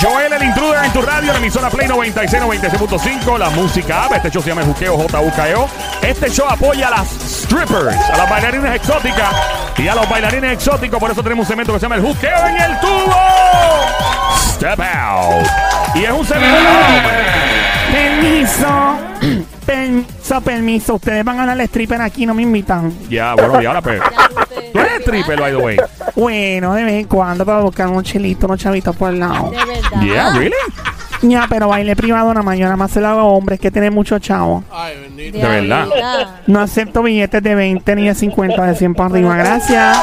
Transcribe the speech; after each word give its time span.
Joel, 0.00 0.32
el 0.34 0.42
intruder 0.42 0.84
en 0.84 0.92
tu 0.92 1.00
radio, 1.00 1.32
la 1.32 1.38
emisora 1.38 1.70
Play 1.70 1.88
96, 1.88 2.42
96.5, 2.42 3.38
la 3.38 3.48
música. 3.50 4.06
Este 4.14 4.30
show 4.30 4.42
se 4.42 4.50
llama 4.50 4.62
Juqueo, 4.62 4.98
JUKEO. 4.98 5.68
Este 6.02 6.30
show 6.30 6.46
apoya 6.46 6.88
a 6.88 6.90
las 6.90 7.08
strippers, 7.08 7.96
a 7.96 8.16
las 8.18 8.28
bailarines 8.28 8.74
exóticas 8.74 9.34
y 9.78 9.88
a 9.88 9.94
los 9.94 10.06
bailarines 10.06 10.52
exóticos. 10.52 11.00
Por 11.00 11.10
eso 11.10 11.22
tenemos 11.22 11.44
un 11.44 11.48
segmento 11.48 11.72
que 11.72 11.78
se 11.78 11.84
llama 11.84 11.96
el 11.96 12.02
Juqueo 12.02 12.46
en 12.46 12.56
el 12.56 12.80
tubo. 12.80 13.16
Step 14.36 14.80
out. 14.80 15.46
Y 15.94 16.04
es 16.04 16.10
un 16.10 16.26
segmento. 16.26 16.58
Permiso. 17.90 18.98
Permiso, 19.64 20.40
permiso. 20.44 20.94
Ustedes 20.96 21.24
van 21.24 21.36
a 21.36 21.40
ganar 21.40 21.60
el 21.60 21.66
stripper 21.66 22.02
aquí, 22.02 22.26
no 22.26 22.34
me 22.34 22.42
invitan. 22.42 22.92
Ya, 23.08 23.34
bueno, 23.34 23.62
y 23.62 23.64
ahora, 23.66 23.80
pues. 23.80 24.02
Tú 24.74 24.80
eres 24.80 25.02
stripper, 25.02 25.38
by 25.38 25.52
the 25.52 25.56
way. 25.56 25.76
Bueno, 26.16 26.74
de 26.74 26.82
vez 26.82 26.94
en 26.94 27.06
cuando 27.06 27.46
para 27.46 27.60
buscar 27.60 27.86
unos 27.86 28.02
chelitos, 28.02 28.44
unos 28.44 28.60
chavitos 28.60 28.96
por 28.96 29.12
el 29.12 29.20
lado. 29.20 29.50
De 29.50 29.56
verdad. 29.56 30.00
Yeah, 30.02 30.30
really? 30.32 30.52
Ya, 31.22 31.46
pero 31.48 31.68
baile 31.68 31.94
privado 31.94 32.34
nada 32.34 32.42
más. 32.42 32.58
Yo 32.58 32.64
nada 32.64 32.76
más 32.76 32.90
se 32.90 33.00
lo 33.00 33.06
hago 33.06 33.20
a 33.20 33.24
hombres 33.24 33.60
que 33.60 33.70
tienen 33.70 33.94
mucho 33.94 34.18
chavo. 34.18 34.64
Ay, 34.72 35.00
bendito. 35.00 35.38
De 35.38 35.46
verdad. 35.46 35.86
No 36.48 36.58
acepto 36.58 37.04
billetes 37.04 37.40
de 37.40 37.54
20 37.54 37.94
ni 37.94 38.08
de 38.08 38.16
50, 38.16 38.66
de 38.66 38.74
100 38.74 38.94
para 38.96 39.10
arriba. 39.10 39.36
Gracias. 39.36 39.96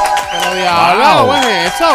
Diablo, 0.54 1.04
Wow. 1.04 1.26
¿cómo 1.26 1.34
es 1.48 1.74
eso? 1.74 1.88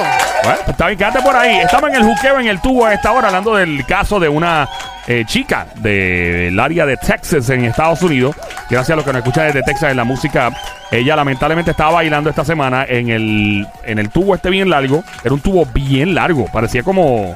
Bueno, 0.43 0.57
pues 0.59 0.69
está 0.69 0.87
bien, 0.87 0.97
quédate 0.97 1.21
por 1.21 1.35
ahí. 1.35 1.57
Estamos 1.57 1.89
en 1.89 1.95
el 1.95 2.03
juqueo 2.03 2.39
en 2.39 2.47
el 2.47 2.61
tubo 2.61 2.85
a 2.85 2.93
esta 2.93 3.11
hora 3.11 3.27
hablando 3.27 3.55
del 3.55 3.85
caso 3.85 4.19
de 4.19 4.29
una 4.29 4.67
eh, 5.07 5.23
chica 5.25 5.67
del 5.75 6.59
área 6.59 6.85
de 6.85 6.97
Texas 6.97 7.49
en 7.49 7.65
Estados 7.65 8.01
Unidos. 8.01 8.35
Gracias 8.69 8.91
a 8.91 8.95
los 8.95 9.05
que 9.05 9.11
nos 9.13 9.19
escuchan 9.19 9.47
desde 9.47 9.63
Texas 9.63 9.91
en 9.91 9.97
la 9.97 10.03
música. 10.03 10.51
Ella 10.91 11.15
lamentablemente 11.15 11.71
estaba 11.71 11.91
bailando 11.91 12.29
esta 12.29 12.45
semana 12.45 12.85
en 12.87 13.09
el, 13.09 13.67
en 13.83 13.99
el 13.99 14.09
tubo 14.09 14.35
este 14.35 14.49
bien 14.49 14.69
largo. 14.69 15.03
Era 15.23 15.33
un 15.33 15.41
tubo 15.41 15.65
bien 15.65 16.13
largo. 16.15 16.45
Parecía 16.51 16.83
como... 16.83 17.35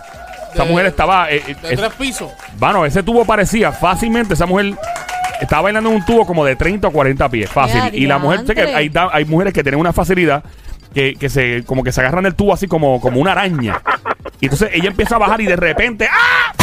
Esa 0.54 0.64
De- 0.66 0.70
mujer 0.70 0.86
estaba... 0.88 1.30
eh, 1.32 1.42
eh, 1.48 1.56
De 1.62 1.74
es- 1.74 1.80
tres 1.80 1.94
pisos. 1.98 2.32
bueno, 2.58 2.86
ese 2.86 3.04
tubo 3.04 3.24
parecía 3.26 3.72
fácilmente, 3.72 4.34
esa 4.34 4.46
mujer 4.46 4.74
estaba 5.40 5.64
bailando 5.64 5.90
en 5.90 5.96
un 5.96 6.06
tubo 6.06 6.26
como 6.26 6.44
de 6.46 6.56
30 6.58 6.90
o 6.90 6.92
40 6.92 7.30
pies, 7.30 7.50
fácil. 7.50 7.82
¡Ya, 7.82 7.90
Y 7.94 8.06
la 8.06 8.18
mujer, 8.20 8.46
sé 8.46 8.54
que 8.54 8.62
hay, 8.64 8.92
hay 9.14 9.26
mujeres 9.26 9.54
que 9.54 9.64
tienen 9.64 9.80
una 9.80 9.94
facilidad 9.94 10.44
que, 10.94 11.16
que 11.16 11.30
se, 11.30 11.64
como 11.66 11.84
que 11.84 11.92
se 11.92 12.02
agarran 12.02 12.24
del 12.24 12.36
tubo 12.36 12.54
así 12.54 12.68
como, 12.68 13.00
como 13.00 13.20
una 13.20 13.32
araña. 13.32 13.82
Y 14.40 14.46
entonces 14.46 14.70
ella 14.74 14.90
empieza 14.90 15.16
a 15.16 15.20
bajar 15.20 15.40
y 15.42 15.46
de 15.46 15.56
repente, 15.56 16.08
¡ah! 16.12 16.54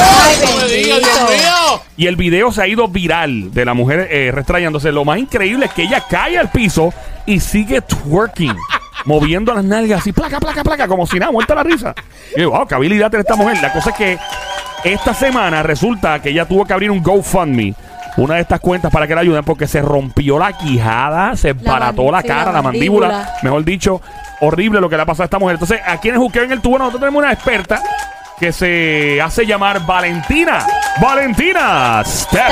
Ay, 0.00 0.84
Dios 0.84 1.00
mío. 1.00 1.82
Y 1.96 2.06
el 2.06 2.16
video 2.16 2.52
se 2.52 2.62
ha 2.62 2.66
ido 2.68 2.86
viral 2.88 3.52
de 3.52 3.64
la 3.64 3.74
mujer 3.74 4.08
eh, 4.10 4.30
restrayándose. 4.32 4.92
Lo 4.92 5.04
más 5.04 5.18
increíble 5.18 5.66
es 5.66 5.72
que 5.72 5.82
ella 5.82 6.04
cae 6.08 6.38
al 6.38 6.50
piso 6.50 6.92
y 7.26 7.40
sigue 7.40 7.80
twerking. 7.80 8.56
Moviendo 9.04 9.54
las 9.54 9.64
nalgas 9.64 10.00
así, 10.00 10.12
placa, 10.12 10.38
placa, 10.38 10.62
placa, 10.62 10.86
como 10.86 11.06
si 11.06 11.18
nada, 11.18 11.32
muerta 11.32 11.54
la 11.54 11.62
risa. 11.62 11.94
Y 12.36 12.40
yo, 12.40 12.50
wow, 12.50 12.66
qué 12.66 12.74
habilidad 12.74 13.10
tiene 13.10 13.22
esta 13.22 13.36
mujer. 13.36 13.56
La 13.62 13.72
cosa 13.72 13.90
es 13.90 13.96
que 13.96 14.18
esta 14.84 15.14
semana 15.14 15.62
resulta 15.62 16.20
que 16.20 16.30
ella 16.30 16.46
tuvo 16.46 16.64
que 16.64 16.72
abrir 16.72 16.90
un 16.90 17.02
GoFundMe, 17.02 17.74
una 18.18 18.34
de 18.34 18.40
estas 18.42 18.60
cuentas 18.60 18.92
para 18.92 19.06
que 19.06 19.14
la 19.14 19.20
ayuden, 19.22 19.44
porque 19.44 19.66
se 19.66 19.80
rompió 19.82 20.38
la 20.38 20.52
quijada, 20.52 21.36
se 21.36 21.52
barató 21.54 22.02
mand- 22.04 22.12
la 22.12 22.20
sí, 22.22 22.28
cara, 22.28 22.44
la 22.46 22.52
la 22.52 22.62
mandíbula, 22.62 23.08
mandíbula. 23.08 23.38
mejor 23.42 23.64
dicho, 23.64 24.00
horrible 24.40 24.80
lo 24.80 24.88
que 24.88 24.96
le 24.96 25.02
ha 25.02 25.06
pasado 25.06 25.22
a 25.22 25.26
esta 25.26 25.38
mujer. 25.38 25.54
Entonces, 25.54 25.80
aquí 25.86 26.08
en 26.08 26.14
el 26.14 26.20
Juqueo 26.20 26.42
en 26.42 26.52
el 26.52 26.60
tubo, 26.60 26.78
nosotros 26.78 27.00
tenemos 27.00 27.22
una 27.22 27.32
experta 27.32 27.80
que 28.38 28.52
se 28.52 29.20
hace 29.22 29.46
llamar 29.46 29.84
Valentina. 29.86 30.64
Valentina, 31.00 32.02
step 32.04 32.50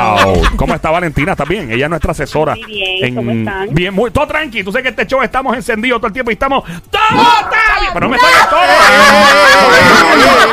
out. 0.00 0.56
¿Cómo 0.56 0.74
está 0.74 0.90
Valentina? 0.90 1.32
¿Está 1.32 1.44
bien? 1.44 1.70
Ella 1.70 1.84
es 1.86 1.90
nuestra 1.90 2.12
asesora. 2.12 2.54
Muy 2.54 2.64
bien, 2.64 3.14
¿cómo 3.14 3.30
están? 3.30 3.68
Bien, 3.74 3.92
muy, 3.94 4.10
todo 4.10 4.26
tranqui. 4.26 4.64
Tú 4.64 4.72
sabes 4.72 4.84
que 4.84 4.88
este 4.90 5.06
show 5.06 5.20
estamos 5.22 5.54
encendidos 5.54 5.98
todo 6.00 6.06
el 6.06 6.12
tiempo 6.14 6.30
y 6.30 6.34
estamos. 6.34 6.64
¡Todo 6.64 6.72
está 7.10 7.80
bien! 7.80 7.92
Pero 7.92 8.06
no 8.06 8.08
me 8.10 8.18
saques 8.18 8.48
todo. 8.48 8.60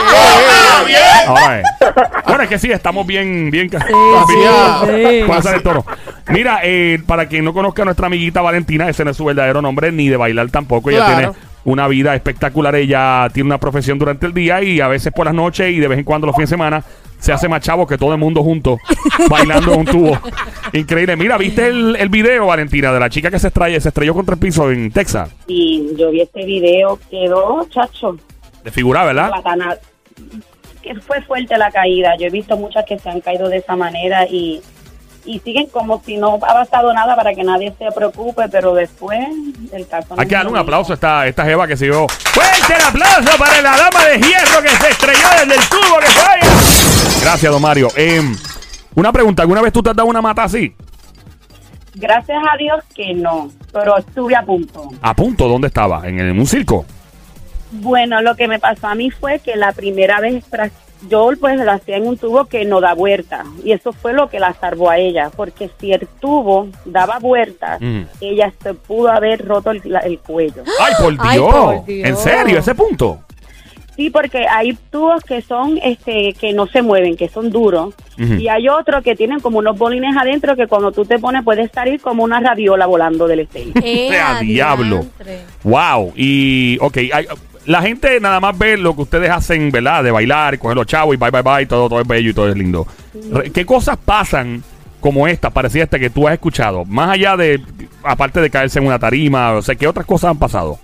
¡Todo 0.09 0.86
bien! 0.86 1.00
Ahora 1.28 1.59
es. 1.59 1.66
Bueno, 2.28 2.44
es 2.44 2.50
que 2.50 2.59
sí, 2.59 2.72
estamos 2.72 3.08
bien, 3.08 3.50
bien. 3.50 3.70
el 3.72 5.64
toro. 5.64 5.86
Mira, 6.28 6.59
eh, 6.64 7.00
para 7.06 7.28
quien 7.28 7.46
no 7.46 7.53
conozca 7.53 7.84
a 7.84 7.86
nuestra 7.86 8.08
amiguita 8.08 8.41
Valentina, 8.41 8.90
ese 8.90 9.06
no 9.06 9.12
es 9.12 9.18
su 9.18 9.24
verdadero 9.25 9.62
nombre, 9.62 9.91
ni 9.91 10.09
de 10.09 10.18
bailar 10.18 10.50
tampoco. 10.50 10.90
Ella 10.90 11.06
Claro. 11.06 11.31
tiene 11.31 11.31
una 11.64 11.88
vida 11.88 12.14
espectacular. 12.16 12.75
Ella 12.75 13.28
tiene 13.34 13.47
una 13.47 13.58
profesión 13.58 13.97
durante 14.00 14.25
el 14.25 14.34
día 14.34 14.62
y 14.62 14.81
a 14.81 14.88
veces 14.88 15.14
por 15.14 15.25
las 15.25 15.34
noches 15.36 15.72
y 15.72 15.80
de 15.80 15.88
vez 15.88 16.00
en 16.00 16.03
cuando 16.06 16.28
los 16.28 16.36
fines 16.36 16.50
de 16.50 16.53
semana 16.56 16.84
se 17.22 17.32
hace 17.32 17.48
más 17.48 17.62
chavo 17.62 17.86
que 17.86 17.98
todo 17.98 18.12
el 18.14 18.18
mundo 18.18 18.44
junto 18.44 18.80
bailando 19.30 19.74
en 19.74 19.80
un 19.80 19.86
tubo. 19.86 20.20
Increíble. 20.74 21.16
Mira, 21.16 21.38
¿viste 21.38 21.68
el, 21.68 21.96
el 21.96 22.09
video, 22.09 22.48
Valentina, 22.48 22.92
de 22.92 23.00
la 23.00 23.09
chica 23.09 23.30
que 23.30 23.40
se 23.40 23.48
estrelló, 23.48 23.80
se 23.80 23.90
estrelló 23.90 24.14
contra 24.14 24.34
el 24.34 24.40
piso 24.40 24.72
en 24.72 24.92
Texas? 24.92 25.30
Y 25.48 25.96
yo 25.96 26.09
vi 26.09 26.22
este 26.22 26.44
video, 26.46 27.00
quedó, 27.09 27.66
chacho, 27.70 28.18
De 28.64 28.72
figura, 28.72 29.06
¿verdad? 29.06 29.32
Que 30.82 30.96
fue 30.96 31.22
fuerte 31.22 31.58
la 31.58 31.72
caída. 31.72 32.16
Yo 32.18 32.26
he 32.26 32.32
visto 32.32 32.58
muchas 32.58 32.86
que 32.86 32.98
se 32.98 33.08
han 33.08 33.22
caído 33.22 33.50
de 33.50 33.58
esa 33.58 33.76
manera 33.76 34.26
y, 34.26 34.59
y 35.24 35.40
siguen 35.42 35.68
como 35.68 36.02
si 36.03 36.18
no 36.18 36.40
ha 36.42 36.53
pasado 36.53 36.92
nada 36.92 37.16
para 37.16 37.36
que 37.36 37.44
nadie 37.44 37.72
se 37.78 37.92
preocupe, 37.92 38.50
pero 38.50 38.74
después 38.74 39.20
el 39.72 39.88
caso 39.88 40.16
no 40.16 40.22
Hay 40.22 40.28
que 40.28 40.34
es 40.34 40.40
darle 40.40 40.53
un 40.53 40.58
aplauso 40.58 40.94
a 40.94 40.96
esta, 40.96 41.28
esta 41.28 41.46
Jeva 41.46 41.68
que 41.68 41.78
se 41.78 41.86
dio. 41.86 42.08
¡Fuerte 42.08 42.74
el 42.74 42.82
aplauso 42.82 43.38
para 43.38 43.62
la 43.62 43.78
dama 43.78 44.06
de 44.06 44.18
hierro 44.18 44.62
que 44.64 44.70
se 44.70 44.90
estrelló 44.90 45.28
desde 45.40 45.62
el 45.62 45.70
tubo 45.70 46.00
que 46.00 46.08
falla! 46.08 46.81
Gracias, 47.22 47.52
don 47.52 47.62
Mario. 47.62 47.88
Em, 47.96 48.36
una 48.96 49.12
pregunta, 49.12 49.44
¿alguna 49.44 49.62
vez 49.62 49.72
tú 49.74 49.82
te 49.84 49.90
has 49.90 49.96
dado 49.96 50.09
una 50.09 50.22
mata 50.22 50.44
así? 50.44 50.74
Gracias 51.96 52.42
a 52.52 52.58
Dios 52.58 52.84
que 52.96 53.14
no, 53.14 53.50
pero 53.72 53.98
estuve 53.98 54.36
a 54.36 54.44
punto. 54.44 54.90
A 55.02 55.14
punto, 55.16 55.48
¿dónde 55.48 55.68
estaba? 55.68 56.08
¿En, 56.08 56.20
el- 56.20 56.30
en 56.30 56.40
un 56.40 56.48
circo? 56.48 56.86
Bueno, 57.72 58.22
lo 58.22 58.36
que 58.36 58.48
me 58.48 58.59
pasó 58.59 58.88
a 58.88 58.96
mí 58.96 59.12
fue 59.12 59.40
que 59.40 59.56
la 59.56 59.72
primera 59.72 60.20
vez 60.20 60.44
yo 61.09 61.30
pues 61.40 61.58
lo 61.58 61.72
hacía 61.72 61.98
en 61.98 62.06
un 62.08 62.18
tubo 62.18 62.46
que 62.46 62.64
no 62.64 62.80
da 62.80 62.94
vuelta 62.94 63.44
y 63.64 63.72
eso 63.72 63.92
fue 63.92 64.14
lo 64.14 64.30
que 64.30 64.40
la 64.40 64.53
salvó 64.53 64.90
a 64.90 64.98
ella, 64.98 65.32
porque 65.36 65.70
si 65.80 65.92
el 65.94 66.08
tubo 66.20 66.68
daba 66.86 67.18
vueltas, 67.20 67.80
Mm. 67.82 68.02
ella 68.20 68.53
se 68.62 68.74
pudo 68.74 69.09
haber 69.12 69.46
roto 69.46 69.72
el, 69.72 69.82
la- 69.86 70.00
el 70.02 70.20
cuello. 70.20 70.64
¡Ay, 70.80 70.94
por 71.02 71.14
Dios! 71.14 71.26
Ay, 71.28 71.40
por 71.78 71.86
Dios. 71.86 72.08
¿En 72.09 72.18
serio? 72.18 72.59
¿Ese 72.59 72.76
punto? 72.76 73.20
Sí, 74.01 74.09
porque 74.09 74.47
hay 74.47 74.75
tubos 74.89 75.23
que 75.23 75.44
son 75.44 75.78
este 75.84 76.34
que 76.34 76.53
no 76.53 76.66
se 76.66 76.81
mueven, 76.81 77.16
que 77.16 77.29
son 77.29 77.51
duros, 77.51 77.94
y 78.17 78.47
hay 78.47 78.67
otros 78.67 79.03
que 79.03 79.16
tienen 79.16 79.39
como 79.39 79.59
unos 79.59 79.78
bolines 79.78 80.16
adentro 80.17 80.56
que 80.56 80.66
cuando 80.66 80.91
tú 80.91 81.06
te 81.06 81.19
pones 81.19 81.44
puedes 81.44 81.72
salir 81.72 82.01
como 82.01 82.23
una 82.23 82.40
radiola 82.40 82.88
volando 82.88 83.28
del 83.28 83.41
stage. 83.41 83.72
Eh, 83.84 84.19
¡A 84.19 84.40
diablo! 84.40 85.06
¡Wow! 85.63 86.13
Y, 86.16 86.78
ok, 86.81 86.97
hay- 87.13 87.28
la 87.67 87.84
gente 87.84 88.19
nada 88.19 88.40
más 88.40 88.57
ve 88.57 88.75
lo 88.78 88.95
que 88.95 89.03
ustedes 89.03 89.29
hacen, 89.29 89.69
¿verdad? 89.69 90.03
De 90.03 90.09
bailar, 90.09 90.57
coger 90.57 90.75
los 90.78 90.88
chavos 90.88 91.13
y 91.13 91.17
bye, 91.17 91.29
bye, 91.29 91.44
bye, 91.44 91.66
todo, 91.67 91.88
todo 91.90 92.01
es 92.01 92.07
bello 92.07 92.31
y 92.31 92.34
todo 92.34 92.50
es 92.50 92.57
lindo. 92.57 92.88
¿Qué 93.53 93.66
cosas 93.67 93.97
pasan 94.03 94.63
como 95.00 95.28
esta, 95.28 95.51
parecida 95.51 95.84
esta 95.84 96.00
que 96.00 96.09
tú 96.09 96.28
has 96.28 96.34
escuchado? 96.34 96.85
Más 96.85 97.11
allá 97.11 97.38
de, 97.38 97.61
aparte 98.03 98.41
de 98.41 98.50
caerse 98.50 98.79
en 98.79 98.88
una 98.88 98.97
tarima, 98.97 99.51
o 99.53 99.61
sea, 99.61 99.75
¿qué 99.75 99.85
otras 99.88 100.07
cosas 100.07 100.31
han 100.31 100.40
pasado? 100.40 100.79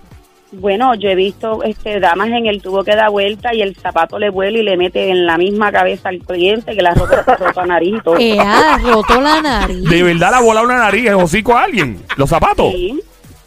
Bueno, 0.52 0.96
yo 0.96 1.10
he 1.10 1.16
visto 1.16 1.62
este 1.64 2.00
damas 2.00 2.30
en 2.30 2.46
el 2.46 2.62
tubo 2.62 2.84
que 2.84 2.96
da 2.96 3.10
vuelta 3.10 3.54
y 3.54 3.62
el 3.62 3.76
zapato 3.76 4.18
le 4.18 4.30
vuela 4.30 4.58
y 4.58 4.64
le 4.64 4.78
mete 4.78 5.10
en 5.10 5.26
la 5.26 5.38
misma 5.38 5.72
cabeza 5.72 6.10
al 6.10 6.20
cliente 6.20 6.74
que 6.74 6.82
la 6.82 6.94
ropa 6.96 7.36
rota 7.36 7.66
nariz 7.66 7.96
y 7.98 8.02
todo. 8.02 8.18
Eh, 8.18 8.38
ah, 8.40 8.80
roto 8.82 9.20
la 9.20 9.42
nariz. 9.42 9.90
¿De 9.90 10.04
verdad 10.04 10.32
la 10.32 10.42
bola 10.42 10.62
una 10.62 10.78
nariz, 10.78 11.08
el 11.08 11.16
hocico 11.16 11.56
a 11.56 11.64
alguien? 11.64 12.02
¿Los 12.16 12.30
zapatos? 12.30 12.72
Sí, 12.72 13.00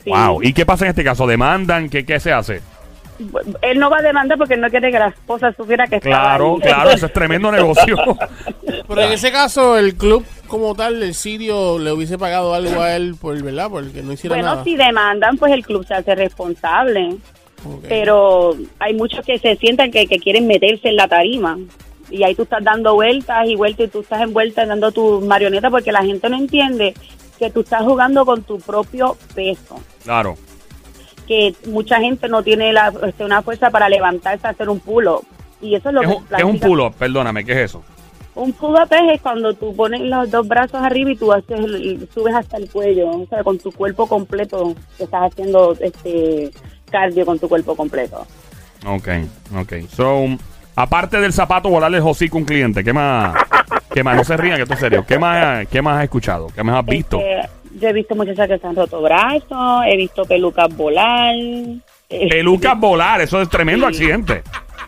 sí. 0.04 0.10
Wow. 0.10 0.42
¿Y 0.42 0.52
qué 0.52 0.66
pasa 0.66 0.84
en 0.84 0.90
este 0.90 1.04
caso? 1.04 1.26
¿Demandan? 1.26 1.88
¿Qué, 1.88 2.04
qué 2.04 2.20
se 2.20 2.32
hace? 2.32 2.60
Él 3.62 3.78
no 3.78 3.90
va 3.90 3.98
a 3.98 4.02
demandar 4.02 4.38
porque 4.38 4.56
no 4.56 4.68
quiere 4.70 4.90
que 4.90 4.98
la 4.98 5.08
esposa 5.08 5.52
supiera 5.56 5.86
que 5.86 6.00
Claro, 6.00 6.54
ahí. 6.54 6.60
claro, 6.62 6.90
eso 6.90 7.06
es 7.06 7.12
tremendo 7.12 7.50
negocio. 7.52 7.96
Pero 8.88 9.00
en 9.02 9.12
ese 9.12 9.30
caso, 9.30 9.76
el 9.78 9.94
club 9.96 10.24
como 10.46 10.74
tal, 10.74 11.02
el 11.02 11.14
sitio, 11.14 11.78
le 11.78 11.92
hubiese 11.92 12.18
pagado 12.18 12.54
algo 12.54 12.80
a 12.82 12.96
él 12.96 13.14
por, 13.20 13.40
¿verdad? 13.42 13.68
Porque 13.70 14.02
no 14.02 14.12
hiciera 14.12 14.36
Bueno, 14.36 14.50
nada. 14.52 14.64
si 14.64 14.76
demandan, 14.76 15.36
pues 15.36 15.52
el 15.52 15.64
club 15.64 15.86
se 15.86 15.94
hace 15.94 16.14
responsable. 16.14 17.16
Pero 17.88 18.56
hay 18.78 18.94
muchos 18.94 19.24
que 19.24 19.38
se 19.38 19.54
sientan 19.56 19.90
que, 19.90 20.06
que 20.06 20.18
quieren 20.18 20.46
meterse 20.46 20.88
en 20.88 20.96
la 20.96 21.08
tarima. 21.08 21.58
Y 22.10 22.24
ahí 22.24 22.34
tú 22.34 22.42
estás 22.42 22.64
dando 22.64 22.94
vueltas 22.94 23.46
y 23.46 23.54
vueltas 23.54 23.86
y 23.86 23.88
tú 23.90 24.00
estás 24.00 24.22
envuelta 24.22 24.64
dando 24.66 24.90
tu 24.90 25.20
marioneta 25.20 25.70
porque 25.70 25.92
la 25.92 26.02
gente 26.02 26.28
no 26.28 26.36
entiende 26.38 26.94
que 27.38 27.50
tú 27.50 27.60
estás 27.60 27.82
jugando 27.82 28.24
con 28.26 28.42
tu 28.42 28.58
propio 28.58 29.16
peso. 29.34 29.78
claro. 30.04 30.36
Que 31.30 31.54
mucha 31.68 32.00
gente 32.00 32.28
no 32.28 32.42
tiene 32.42 32.72
la, 32.72 32.92
este, 33.06 33.24
una 33.24 33.40
fuerza 33.40 33.70
para 33.70 33.88
levantarse 33.88 34.44
a 34.48 34.50
hacer 34.50 34.68
un 34.68 34.80
pulo. 34.80 35.22
Y 35.62 35.76
eso 35.76 35.90
es 35.90 35.94
lo 35.94 36.00
¿Qué 36.00 36.06
que 36.08 36.12
un, 36.14 36.24
qué 36.26 36.36
es 36.38 36.42
un 36.44 36.58
pull-up? 36.58 36.94
Perdóname, 36.94 37.44
¿qué 37.44 37.52
es 37.52 37.58
eso? 37.58 37.84
Un 38.34 38.52
pull-up 38.52 38.88
es 38.90 39.20
cuando 39.20 39.54
tú 39.54 39.76
pones 39.76 40.00
los 40.00 40.28
dos 40.28 40.48
brazos 40.48 40.82
arriba 40.82 41.12
y 41.12 41.16
tú 41.16 41.32
haces 41.32 41.56
el- 41.60 42.08
subes 42.12 42.34
hasta 42.34 42.56
el 42.56 42.68
cuello, 42.68 43.10
o 43.10 43.26
sea, 43.28 43.44
con 43.44 43.58
tu 43.58 43.70
cuerpo 43.70 44.08
completo, 44.08 44.74
estás 44.98 45.30
haciendo 45.30 45.76
este 45.80 46.50
cardio 46.90 47.24
con 47.24 47.38
tu 47.38 47.48
cuerpo 47.48 47.76
completo. 47.76 48.26
Ok, 48.84 49.08
ok. 49.56 49.72
So, 49.94 50.24
aparte 50.74 51.20
del 51.20 51.32
zapato, 51.32 51.68
volarle 51.68 51.98
el 51.98 52.04
hocico 52.04 52.38
a 52.38 52.40
un 52.40 52.44
cliente, 52.46 52.82
¿qué 52.82 52.92
más? 52.92 53.36
¿Qué 53.94 54.02
más? 54.02 54.16
No 54.16 54.24
se 54.24 54.36
rían, 54.36 54.56
que 54.56 54.62
esto 54.62 54.74
es 54.74 54.80
serio. 54.80 55.04
¿Qué 55.06 55.16
más, 55.16 55.68
qué 55.68 55.80
más 55.80 55.98
has 55.98 56.04
escuchado? 56.04 56.48
¿Qué 56.52 56.64
más 56.64 56.76
has 56.80 56.86
visto? 56.86 57.20
Este, 57.20 57.48
yo 57.80 57.88
he 57.88 57.92
visto 57.92 58.14
muchachas 58.14 58.48
que 58.48 58.58
se 58.58 58.66
han 58.66 58.76
roto 58.76 59.00
brazos, 59.02 59.82
he 59.86 59.96
visto 59.96 60.24
pelucas 60.24 60.74
volar, 60.76 61.34
Pelucas 62.08 62.76
volar, 62.78 63.20
eso 63.20 63.40
es 63.40 63.48
tremendo 63.48 63.86
Sí. 63.88 63.94
accidente. 63.94 64.42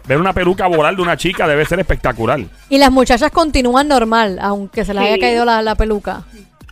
Ver 0.06 0.18
una 0.18 0.32
peluca 0.32 0.66
volar 0.66 0.96
de 0.96 1.02
una 1.02 1.16
chica 1.16 1.46
debe 1.46 1.64
ser 1.64 1.78
espectacular. 1.78 2.40
Y 2.68 2.78
las 2.78 2.90
muchachas 2.90 3.30
continúan 3.30 3.86
normal, 3.88 4.38
aunque 4.42 4.84
se 4.84 4.92
les 4.94 5.02
Sí. 5.04 5.08
haya 5.10 5.18
caído 5.20 5.44
la, 5.44 5.62
la 5.62 5.74
peluca. 5.76 6.22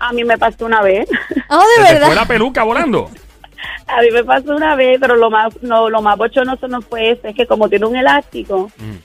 A 0.00 0.12
mí 0.12 0.24
me 0.24 0.36
pasó 0.36 0.66
una 0.66 0.82
vez. 0.82 1.08
Ah, 1.48 1.60
¿Se 1.76 1.80
de 1.82 1.86
te 1.88 1.92
fue 1.92 2.00
la 2.00 2.08
verdad. 2.08 2.26
peluca 2.26 2.62
volando? 2.64 3.08
A 3.86 4.00
mí 4.02 4.08
me 4.12 4.24
pasó 4.24 4.56
una 4.56 4.74
vez, 4.74 4.98
pero 5.00 5.16
lo 5.16 5.30
más 5.30 5.52
no, 5.62 5.90
lo 5.90 6.00
más 6.00 6.16
bochornoso 6.16 6.66
no 6.68 6.80
fue 6.80 7.10
eso, 7.10 7.28
es 7.28 7.34
que 7.36 7.46
como 7.46 7.68
tiene 7.68 7.86
un 7.86 7.96
elástico, 7.96 8.70
Mm. 8.78 8.96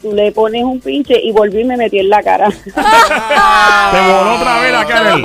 Tú 0.00 0.12
le 0.12 0.32
pones 0.32 0.64
un 0.64 0.80
pinche 0.80 1.20
y 1.22 1.32
volví 1.32 1.60
y 1.60 1.64
me 1.64 1.76
metí 1.76 1.98
en 1.98 2.08
la 2.08 2.22
cara. 2.22 2.48
Te 2.64 4.00
voló 4.00 4.34
otra 4.36 4.60
vez 4.60 4.72
la 4.72 4.86
cara. 4.86 5.16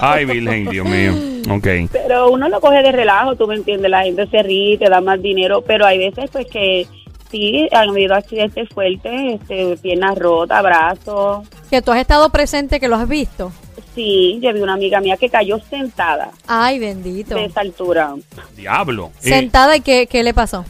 Ay, 0.00 0.24
Virgen, 0.24 0.68
Dios 0.70 0.86
mío. 0.86 1.12
Ok. 1.50 1.66
pero 1.92 2.30
uno 2.30 2.48
lo 2.48 2.60
coge 2.60 2.82
de 2.82 2.92
relajo, 2.92 3.34
tú 3.36 3.46
me 3.46 3.54
entiendes, 3.54 3.90
la 3.90 4.02
gente 4.02 4.26
se 4.26 4.42
ríe, 4.42 4.76
te 4.76 4.88
da 4.90 5.00
más 5.00 5.20
dinero, 5.22 5.62
pero 5.62 5.86
hay 5.86 5.98
veces 5.98 6.28
pues 6.30 6.46
que 6.46 6.86
sí, 7.30 7.68
han 7.72 7.88
habido 7.90 8.14
accidentes 8.14 8.68
fuertes, 8.68 9.40
este, 9.40 9.76
piernas 9.78 10.18
rotas, 10.18 10.62
brazos. 10.62 11.48
Que 11.70 11.80
tú 11.80 11.92
has 11.92 12.00
estado 12.00 12.28
presente, 12.30 12.80
que 12.80 12.88
lo 12.88 12.96
has 12.96 13.08
visto. 13.08 13.50
Sí, 13.94 14.38
yo 14.42 14.52
vi 14.52 14.60
una 14.60 14.74
amiga 14.74 15.00
mía 15.00 15.16
que 15.16 15.28
cayó 15.28 15.58
sentada 15.70 16.30
Ay, 16.46 16.78
bendito. 16.78 17.34
de 17.34 17.46
esa 17.46 17.60
altura. 17.62 18.14
Diablo. 18.56 19.10
Eh, 19.24 19.28
Sentada 19.30 19.76
y 19.76 19.80
qué, 19.80 20.06
qué 20.06 20.22
le 20.22 20.34
pasó. 20.34 20.64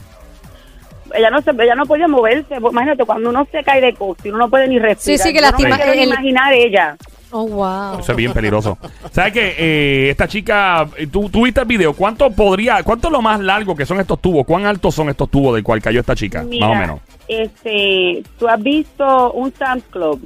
Ella 1.15 1.29
no 1.29 1.41
se, 1.41 1.51
ella 1.51 1.75
no 1.75 1.85
podía 1.85 2.07
moverse. 2.07 2.55
Imagínate, 2.55 3.05
cuando 3.05 3.29
uno 3.29 3.47
se 3.51 3.63
cae 3.63 3.81
de 3.81 3.93
coste, 3.93 4.29
uno 4.29 4.39
no 4.39 4.49
puede 4.49 4.67
ni 4.67 4.79
respirar. 4.79 5.17
Sí, 5.19 5.23
sí, 5.23 5.33
que 5.33 5.41
no 5.41 5.47
lastima- 5.51 5.77
ni 5.77 6.01
el- 6.03 6.09
imaginar 6.09 6.53
ella. 6.53 6.95
Oh, 7.31 7.47
wow. 7.47 7.99
Eso 7.99 8.11
es 8.13 8.15
bien 8.17 8.33
peligroso. 8.33 8.77
¿Sabes 9.11 9.33
qué? 9.33 9.55
Eh, 9.57 10.09
esta 10.09 10.27
chica, 10.27 10.87
eh, 10.97 11.05
tú, 11.05 11.29
tú 11.29 11.43
viste 11.43 11.59
el 11.61 11.67
video. 11.67 11.93
¿Cuánto 11.93 12.31
podría, 12.31 12.81
cuánto 12.81 13.09
es 13.09 13.11
lo 13.11 13.21
más 13.21 13.39
largo 13.39 13.75
que 13.75 13.85
son 13.85 13.99
estos 13.99 14.19
tubos? 14.19 14.45
¿Cuán 14.47 14.65
altos 14.65 14.95
son 14.95 15.09
estos 15.09 15.29
tubos 15.29 15.53
del 15.53 15.63
cual 15.63 15.79
cayó 15.79 15.99
esta 15.99 16.15
chica? 16.15 16.41
Mira, 16.41 16.67
más 16.67 16.75
o 16.75 16.79
menos. 16.79 16.99
Este, 17.27 18.23
tú 18.39 18.47
has 18.47 18.61
visto 18.61 19.31
un 19.33 19.53
Sam's 19.53 19.83
Club, 19.91 20.19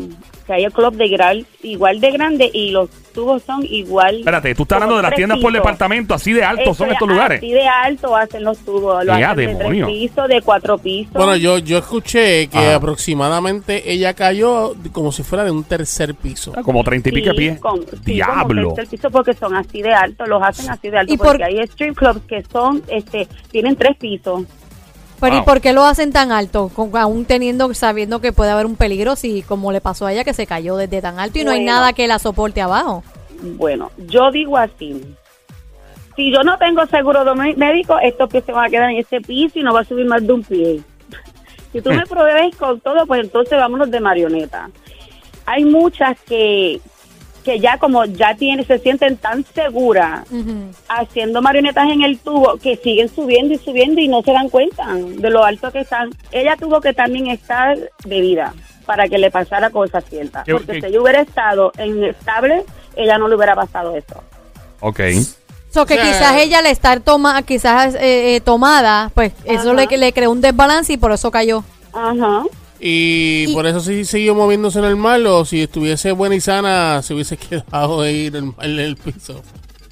que 0.47 0.53
hay 0.53 0.63
el 0.63 0.71
club 0.71 0.95
de 0.95 1.09
gran, 1.09 1.45
igual 1.61 1.99
de 1.99 2.11
grande 2.11 2.49
y 2.53 2.71
los 2.71 2.89
tubos 3.13 3.43
son 3.43 3.63
igual. 3.65 4.19
Espérate, 4.19 4.53
tú 4.55 4.63
estás 4.63 4.77
hablando 4.77 4.97
de 4.97 5.03
las 5.03 5.15
tiendas 5.15 5.39
por 5.39 5.53
departamento, 5.53 6.13
así 6.13 6.33
de 6.33 6.43
altos 6.43 6.75
son 6.75 6.91
estos 6.91 7.07
es 7.07 7.13
lugares. 7.13 7.37
Así 7.37 7.51
de 7.51 7.67
alto 7.67 8.15
hacen 8.15 8.43
los 8.43 8.57
tubos. 8.59 9.05
Lo 9.05 9.15
¡Ea, 9.15 9.31
hacen 9.31 9.57
de 9.57 9.63
tres 9.63 9.85
pisos, 9.85 10.27
de 10.27 10.41
cuatro 10.41 10.77
pisos. 10.77 11.13
Bueno, 11.13 11.35
yo, 11.35 11.57
yo 11.59 11.77
escuché 11.77 12.47
que 12.47 12.57
Ajá. 12.57 12.75
aproximadamente 12.75 13.91
ella 13.91 14.13
cayó 14.13 14.73
como 14.91 15.11
si 15.11 15.23
fuera 15.23 15.43
de 15.43 15.51
un 15.51 15.63
tercer 15.63 16.15
piso. 16.15 16.53
Ah, 16.55 16.61
Como 16.63 16.83
treinta 16.83 17.09
y 17.09 17.11
pico 17.13 17.27
de 17.29 17.31
Sí, 17.33 17.37
pies. 17.37 17.59
con- 17.59 17.81
sí, 17.81 17.97
Diablo. 18.03 18.63
como 18.63 18.75
tercer 18.75 18.97
piso 18.97 19.11
porque 19.11 19.33
son 19.33 19.55
así 19.55 19.81
de 19.81 19.93
alto, 19.93 20.25
los 20.25 20.41
hacen 20.41 20.69
así 20.69 20.89
de 20.89 20.97
alto 20.97 21.13
¿Y 21.13 21.17
por- 21.17 21.27
porque 21.27 21.43
hay 21.43 21.59
strip 21.59 21.95
clubs 21.95 22.21
que 22.27 22.43
son, 22.51 22.81
este, 22.87 23.27
tienen 23.51 23.75
tres 23.75 23.95
pisos. 23.97 24.43
Pero 25.23 25.37
¿y 25.37 25.41
por 25.41 25.61
qué 25.61 25.73
lo 25.73 25.83
hacen 25.85 26.11
tan 26.11 26.31
alto? 26.31 26.69
Con- 26.75 26.95
aún 26.97 27.25
teniendo, 27.25 27.73
sabiendo 27.73 28.19
que 28.19 28.33
puede 28.33 28.51
haber 28.51 28.65
un 28.65 28.75
peligro 28.75 29.15
si, 29.15 29.41
como 29.41 29.71
le 29.71 29.79
pasó 29.79 30.05
a 30.05 30.13
ella, 30.13 30.23
que 30.23 30.33
se 30.33 30.45
cayó 30.45 30.75
desde 30.75 31.01
tan 31.01 31.17
alto 31.19 31.39
y 31.39 31.45
no 31.45 31.51
hay 31.51 31.63
nada 31.63 31.93
que 31.93 32.07
la 32.07 32.19
soporte 32.19 32.61
abajo. 32.61 33.03
Bueno, 33.41 33.91
yo 33.97 34.31
digo 34.31 34.57
así. 34.57 35.01
Si 36.15 36.31
yo 36.31 36.43
no 36.43 36.57
tengo 36.57 36.85
seguro 36.87 37.23
de 37.25 37.55
médico, 37.55 37.97
estos 37.99 38.29
pies 38.29 38.43
se 38.45 38.51
van 38.51 38.65
a 38.65 38.69
quedar 38.69 38.89
en 38.91 38.97
ese 38.97 39.21
piso 39.21 39.59
y 39.59 39.63
no 39.63 39.73
va 39.73 39.79
a 39.79 39.85
subir 39.85 40.05
más 40.05 40.25
de 40.25 40.33
un 40.33 40.43
pie. 40.43 40.81
Si 41.71 41.81
tú 41.81 41.89
me 41.89 42.05
provees 42.05 42.55
con 42.55 42.79
todo, 42.81 43.07
pues 43.07 43.23
entonces 43.23 43.57
vámonos 43.57 43.89
de 43.89 43.99
marioneta. 43.99 44.69
Hay 45.47 45.65
muchas 45.65 46.21
que, 46.21 46.79
que 47.43 47.59
ya 47.59 47.77
como 47.77 48.05
ya 48.05 48.35
tienen, 48.35 48.65
se 48.65 48.79
sienten 48.79 49.17
tan 49.17 49.43
seguras 49.53 50.25
haciendo 50.87 51.41
marionetas 51.41 51.89
en 51.89 52.01
el 52.03 52.19
tubo 52.19 52.57
que 52.57 52.77
siguen 52.77 53.09
subiendo 53.13 53.53
y 53.53 53.57
subiendo 53.57 53.99
y 54.01 54.07
no 54.07 54.21
se 54.21 54.31
dan 54.31 54.49
cuenta 54.49 54.85
de 54.93 55.29
lo 55.29 55.43
alto 55.43 55.71
que 55.71 55.81
están. 55.81 56.09
Ella 56.31 56.55
tuvo 56.57 56.79
que 56.81 56.93
también 56.93 57.27
estar 57.27 57.77
de 58.05 58.21
vida 58.21 58.53
para 58.85 59.07
que 59.07 59.17
le 59.17 59.31
pasara 59.31 59.69
cosas 59.69 60.03
ciertas. 60.09 60.43
¿Qué- 60.45 60.53
Porque 60.53 60.73
qué- 60.73 60.81
si 60.81 60.87
ella 60.87 61.01
hubiera 61.01 61.21
estado 61.21 61.71
en 61.77 62.03
estable, 62.03 62.63
ella 62.95 63.17
no 63.17 63.27
le 63.27 63.35
hubiera 63.35 63.55
pasado 63.55 63.95
eso. 63.95 64.23
Ok. 64.79 64.99
So 65.71 65.85
que 65.87 65.95
O 65.95 65.97
sea, 65.97 66.05
quizás 66.05 66.37
ella 66.37 66.59
al 66.59 66.67
estar 66.67 66.99
toma, 66.99 67.41
quizás 67.41 67.95
eh, 67.95 68.35
eh, 68.35 68.41
tomada, 68.41 69.09
pues 69.15 69.33
eso 69.45 69.73
le, 69.73 69.87
le 69.87 70.13
creó 70.13 70.29
un 70.31 70.39
desbalance 70.41 70.93
y 70.93 70.97
por 70.97 71.11
eso 71.11 71.31
cayó. 71.31 71.63
Ajá. 71.93 72.43
Y, 72.85 73.45
Y- 73.47 73.53
por 73.53 73.65
eso 73.65 73.79
sí 73.79 74.03
siguió 74.03 74.35
moviéndose 74.35 74.81
normal 74.81 75.25
o 75.27 75.45
si 75.45 75.61
estuviese 75.61 76.11
buena 76.11 76.35
y 76.35 76.41
sana 76.41 77.01
se 77.01 77.13
hubiese 77.13 77.37
quedado 77.49 78.01
ahí 78.01 78.27
en 78.27 78.35
el, 78.35 78.51
en 78.61 78.79
el 78.79 78.95
piso. 78.97 79.41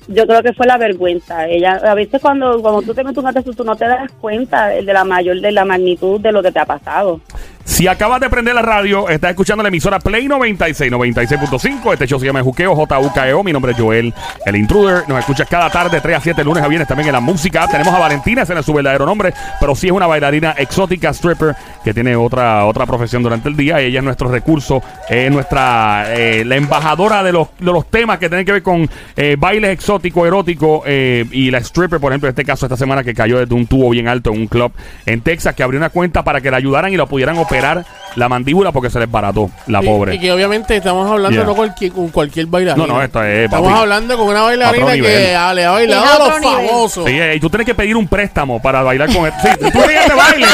Yo 0.08 0.26
creo 0.28 0.42
que 0.44 0.52
fue 0.52 0.66
la 0.68 0.78
vergüenza. 0.78 1.48
Ella, 1.48 1.80
a 1.86 1.94
veces 1.94 2.20
cuando, 2.22 2.60
cuando 2.62 2.82
tú 2.82 2.94
te 2.94 3.04
metes 3.04 3.24
un 3.46 3.56
tú 3.56 3.64
no 3.64 3.76
te 3.76 3.86
das 3.88 4.12
cuenta 4.20 4.68
de 4.68 4.82
la 4.82 5.06
mayor, 5.06 5.40
de 5.40 5.52
la 5.52 5.64
magnitud 5.64 6.20
de 6.20 6.32
lo 6.34 6.42
que 6.44 6.52
te 6.52 6.60
ha 6.60 6.66
pasado. 6.66 7.22
Si 7.64 7.88
acabas 7.88 8.20
de 8.20 8.30
prender 8.30 8.56
la 8.56 8.64
radio, 8.64 9.08
estás 9.08 9.30
escuchando 9.30 9.62
la 9.62 9.70
emisora 9.70 10.00
Play 10.00 10.28
96, 10.28 10.92
96.5. 10.92 11.94
Este 11.94 12.08
show 12.08 12.20
se 12.20 12.26
llama 12.26 12.42
Juqueo, 12.42 12.76
J-U-K-E-O. 12.76 13.44
Mi 13.44 13.54
nombre 13.54 13.72
es 13.74 13.78
Joel, 13.78 14.14
el 14.46 14.56
intruder. 14.56 15.08
Nos 15.08 15.20
escuchas 15.20 15.48
cada 15.48 15.70
tarde, 15.70 16.02
3 16.02 16.18
a 16.18 16.20
7, 16.20 16.44
lunes 16.44 16.64
a 16.64 16.68
viernes 16.68 16.88
también 16.88 17.08
en 17.10 17.14
la 17.14 17.20
música. 17.22 17.68
Tenemos 17.68 17.94
a 17.94 18.00
Valentina, 18.00 18.42
ese 18.42 18.54
no 18.56 18.60
es 18.62 18.66
su 18.66 18.74
verdadero 18.74 19.06
nombre, 19.06 19.34
pero 19.60 19.76
sí 19.76 19.88
es 19.88 19.94
una 19.94 20.08
bailarina 20.08 20.56
exótica, 20.58 21.12
stripper, 21.12 21.56
que 21.84 21.94
tiene 21.94 22.16
otra, 22.16 22.66
otra 22.66 22.86
profesión 22.86 23.24
durante 23.24 23.50
el 23.50 23.56
día. 23.58 23.80
Ella 23.80 24.00
es 24.00 24.04
nuestro 24.06 24.30
recurso, 24.30 24.82
es 25.10 25.32
nuestra, 25.32 26.06
eh, 26.10 26.44
la 26.46 26.56
embajadora 26.56 27.24
de 27.24 27.32
los, 27.32 27.48
de 27.60 27.72
los 27.72 27.86
temas 27.90 28.20
que 28.20 28.30
tienen 28.30 28.46
que 28.46 28.52
ver 28.54 28.64
con 28.64 28.90
eh, 29.16 29.36
bailes 29.38 29.72
exóticos, 29.72 30.26
eróticos, 30.28 30.82
eh, 30.86 31.26
y 31.32 31.50
la 31.52 31.58
stripper, 31.60 32.00
por 32.00 32.12
ejemplo, 32.12 32.28
en 32.30 32.32
este 32.32 32.46
caso, 32.46 32.66
esta 32.66 32.78
semana 32.78 33.04
que 33.04 33.14
cayó 33.14 33.40
desde 33.40 33.54
un 33.56 33.66
tubo 33.68 33.90
bien 33.90 34.08
alto 34.08 34.32
en 34.32 34.42
un 34.42 34.48
club 34.48 34.72
en 35.06 35.22
Texas, 35.22 35.56
que 35.56 35.64
abrió 35.64 35.80
una 35.80 35.90
cuenta 35.90 36.24
para 36.24 36.42
que 36.42 36.52
la 36.52 36.58
ayudaran 36.58 36.92
y 36.94 36.98
la 36.98 37.06
pudieran 37.06 37.38
operar 37.38 37.86
la 38.16 38.28
mandíbula 38.30 38.72
porque 38.72 38.90
se 38.90 39.00
les 39.00 39.10
barató, 39.10 39.50
la 39.68 39.82
Y- 39.82 39.86
pobre. 39.86 40.16
Y, 40.16 40.20
que 40.20 40.32
obviamente 40.32 40.76
estamos 40.76 41.10
hablando 41.10 41.32
Yeah. 41.32 41.46
no 41.46 41.56
cualquier, 41.56 41.92
con 41.94 42.10
cualquier 42.10 42.46
bailarina. 42.48 42.86
No, 42.86 42.94
no, 42.94 43.02
esto 43.02 43.24
es, 43.24 43.46
Estamos 43.46 43.70
papi. 43.70 43.82
hablando 43.82 44.18
con 44.18 44.28
una 44.28 44.42
bailarina 44.42 44.94
que 44.94 45.36
ah, 45.36 45.54
le 45.54 45.66
ha 45.66 45.72
bailado 45.72 46.04
a 46.26 46.30
los 46.30 46.40
nivel. 46.42 46.68
famosos. 46.68 47.06
Sí, 47.08 47.12
eh, 47.20 47.36
y 47.36 47.40
tú 47.40 47.50
tienes 47.50 47.66
que 47.66 47.74
pedir 47.74 47.96
un 47.96 48.08
préstamo 48.08 48.62
para 48.62 48.84
bailar 48.84 49.14
con 49.14 49.26
él. 49.26 49.34
Sí, 49.42 49.48
si 49.54 49.72
tú 49.72 49.80
quieres 49.80 50.08
de 50.10 50.14
baile, 50.16 50.48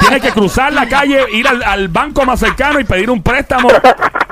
tienes 0.00 0.20
que 0.22 0.30
cruzar 0.32 0.72
la 0.74 0.88
calle, 0.88 1.20
ir 1.32 1.46
al, 1.48 1.62
al 1.62 1.88
banco 1.88 2.24
más 2.24 2.40
cercano 2.40 2.80
y 2.80 2.84
pedir 2.84 3.10
un 3.10 3.22
préstamo 3.22 3.68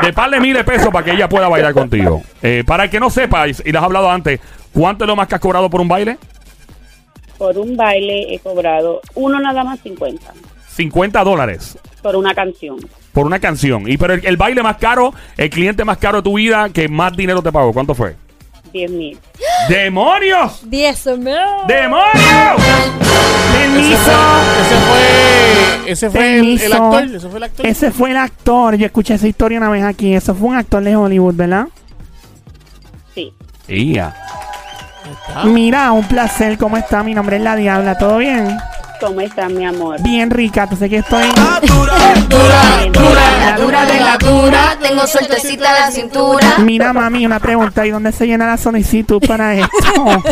de 0.02 0.12
par 0.12 0.30
de 0.30 0.40
miles 0.40 0.64
de 0.64 0.72
pesos 0.72 0.88
para 0.92 1.04
que 1.04 1.12
ella 1.12 1.28
pueda 1.28 1.48
bailar 1.48 1.72
contigo. 1.74 2.22
Eh, 2.42 2.64
para 2.66 2.84
el 2.84 2.90
que 2.90 3.00
no 3.00 3.10
sepa, 3.10 3.46
y, 3.48 3.52
y 3.64 3.72
lo 3.72 3.78
has 3.78 3.84
hablado 3.84 4.10
antes, 4.10 4.40
¿cuánto 4.72 5.04
es 5.04 5.08
lo 5.08 5.16
más 5.16 5.28
que 5.28 5.34
has 5.36 5.40
cobrado 5.40 5.68
por 5.70 5.80
un 5.80 5.88
baile? 5.88 6.18
Por 7.38 7.58
un 7.58 7.76
baile 7.76 8.34
he 8.34 8.38
cobrado 8.38 9.00
uno 9.14 9.40
nada 9.40 9.64
más 9.64 9.80
50 9.80 10.32
50 10.76 11.24
dólares 11.24 11.76
por 12.02 12.16
una 12.16 12.34
canción. 12.34 12.76
por 13.12 13.26
una 13.26 13.38
canción. 13.40 13.88
Y 13.90 13.96
pero 13.96 14.14
el, 14.14 14.25
el 14.26 14.37
baile 14.37 14.62
más 14.62 14.76
caro, 14.78 15.12
el 15.37 15.50
cliente 15.50 15.84
más 15.84 15.99
caro 15.99 16.18
de 16.18 16.22
tu 16.22 16.34
vida 16.37 16.70
que 16.70 16.88
más 16.88 17.16
dinero 17.16 17.42
te 17.42 17.52
pagó, 17.52 17.72
¿cuánto 17.72 17.94
fue? 17.94 18.16
10 18.73 18.91
mil. 18.91 19.19
¡Demonios! 19.69 20.61
Diez 20.69 21.07
mil. 21.07 21.37
¡Demonios! 21.67 22.12
Ese 25.87 26.11
fue, 26.11 26.11
ese 26.11 26.11
fue, 26.11 26.11
ese 26.11 26.11
fue 26.11 26.41
el, 26.41 26.73
actor. 26.73 27.05
Ese 27.05 27.29
fue 27.29 27.38
el 27.38 27.43
actor. 27.45 27.67
Ese 27.67 27.91
fue 27.91 28.11
el 28.11 28.17
actor. 28.17 28.75
Yo 28.76 28.87
escuché 28.87 29.14
esa 29.14 29.29
historia 29.29 29.59
una 29.59 29.71
vez 29.71 29.85
aquí. 29.85 30.14
Eso 30.14 30.35
fue 30.35 30.49
un 30.49 30.57
actor 30.57 30.83
de 30.83 30.97
Hollywood, 30.97 31.35
¿verdad? 31.35 31.69
Sí. 33.14 33.33
Ia. 33.69 34.14
Ah. 35.35 35.45
Mira, 35.45 35.93
un 35.93 36.07
placer. 36.07 36.59
¿Cómo 36.59 36.76
está? 36.76 37.02
Mi 37.02 37.14
nombre 37.14 37.37
es 37.37 37.43
La 37.43 37.57
Diabla. 37.57 37.99
¿Todo 37.99 38.19
bien? 38.19 38.57
¿Cómo 39.02 39.21
está 39.21 39.49
mi 39.49 39.66
amor? 39.66 40.00
Bien 40.02 40.30
rica. 40.30 40.68
Tú 40.68 40.76
sé 40.76 40.88
que 40.88 40.99
estoy... 40.99 41.25
Dura, 42.28 42.87
La 43.40 43.56
dura 43.56 43.85
de 43.87 43.99
la 44.00 44.16
dura, 44.16 44.78
tengo 44.80 45.06
sueltecita 45.06 45.73
la 45.73 45.90
cintura. 45.90 46.59
Mira, 46.59 46.92
mami, 46.92 47.26
una 47.26 47.40
pregunta. 47.40 47.85
¿Y 47.85 47.90
dónde 47.90 48.12
se 48.12 48.26
llena 48.26 48.47
la 48.47 48.56
solicitud 48.56 49.21
para 49.26 49.54
esto? 49.54 50.23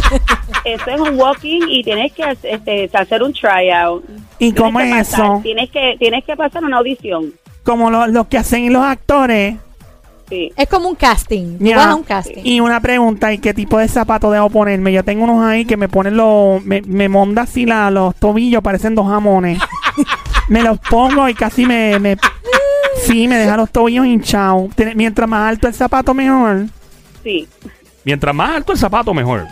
Eso 0.64 0.90
es 0.90 1.00
un 1.00 1.18
walking 1.18 1.62
y 1.68 1.82
tienes 1.82 2.12
que 2.12 2.22
este, 2.44 2.88
hacer 2.96 3.22
un 3.24 3.32
tryout. 3.32 4.04
¿Y 4.38 4.52
Tienes 4.52 4.60
cómo 4.62 4.80
es 4.80 4.90
pasar- 4.92 5.24
eso? 5.24 5.40
Tienes 5.42 5.70
que, 5.70 5.96
tienes 5.98 6.24
que 6.24 6.36
pasar 6.36 6.62
una 6.64 6.78
audición. 6.78 7.32
Como 7.64 7.90
lo, 7.90 8.06
lo 8.06 8.28
que 8.28 8.38
hacen 8.38 8.72
los 8.72 8.84
actores. 8.84 9.56
Sí. 10.30 10.52
Es 10.56 10.68
como 10.68 10.88
un 10.88 10.94
casting. 10.94 11.58
Tú 11.58 11.64
Ya. 11.64 11.76
vas 11.76 11.86
a 11.88 11.94
un 11.96 12.02
casting. 12.04 12.40
Y 12.44 12.60
una 12.60 12.80
pregunta, 12.80 13.32
¿y 13.32 13.38
qué 13.38 13.52
tipo 13.52 13.76
de 13.78 13.88
zapato 13.88 14.30
debo 14.30 14.48
ponerme? 14.48 14.92
Yo 14.92 15.04
tengo 15.04 15.24
unos 15.24 15.44
ahí 15.44 15.64
que 15.66 15.76
me 15.76 15.88
ponen 15.88 16.16
los... 16.16 16.64
Me, 16.64 16.80
me 16.82 17.08
monda 17.08 17.42
así 17.42 17.66
la, 17.66 17.90
los 17.90 18.14
tobillos, 18.16 18.62
parecen 18.62 18.94
dos 18.94 19.06
jamones. 19.08 19.58
me 20.48 20.62
los 20.62 20.78
pongo 20.78 21.28
y 21.28 21.34
casi 21.34 21.66
me... 21.66 21.98
me 21.98 22.16
sí, 23.02 23.26
me 23.28 23.36
deja 23.36 23.56
los 23.56 23.70
tobillos 23.70 24.06
hinchados. 24.06 24.70
Mientras 24.94 25.28
más 25.28 25.48
alto 25.50 25.66
el 25.68 25.74
zapato, 25.74 26.14
mejor. 26.14 26.66
Sí. 27.22 27.46
Mientras 28.04 28.34
más 28.34 28.56
alto 28.56 28.72
el 28.72 28.78
zapato, 28.78 29.12
mejor. 29.12 29.46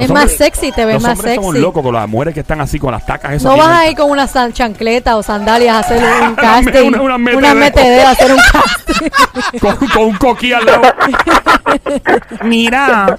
Es 0.00 0.08
Los 0.08 0.14
más 0.14 0.22
hombres- 0.24 0.38
sexy, 0.38 0.72
te 0.72 0.84
ves 0.86 0.94
Los 0.94 1.02
más 1.02 1.12
hombres 1.18 1.34
somos 1.36 1.52
sexy. 1.52 1.62
locos 1.62 1.82
con 1.82 1.94
las 1.94 2.08
mujeres 2.08 2.34
que 2.34 2.40
están 2.40 2.60
así 2.60 2.78
con 2.78 2.90
las 2.92 3.04
tacas 3.04 3.32
esas. 3.34 3.44
No 3.44 3.56
vas 3.58 3.66
a 3.68 3.78
altas. 3.80 3.90
ir 3.92 3.96
con 3.98 4.10
una 4.10 4.26
san- 4.26 4.52
chancleta 4.52 5.16
o 5.16 5.22
sandalias 5.22 5.76
a 5.76 5.78
hacer 5.80 6.02
un 6.28 6.34
casting. 6.36 6.88
Una- 6.88 7.02
una 7.02 7.18
metedera. 7.18 7.38
una 7.52 7.54
metedera 7.54 8.08
a 8.08 8.12
hacer 8.12 8.32
un 8.32 8.38
casting. 8.50 9.58
con, 9.60 9.76
con 9.88 10.02
un 10.04 10.16
coquí 10.16 10.52
al 10.52 10.64
lado. 10.64 10.82
Mira, 12.44 13.18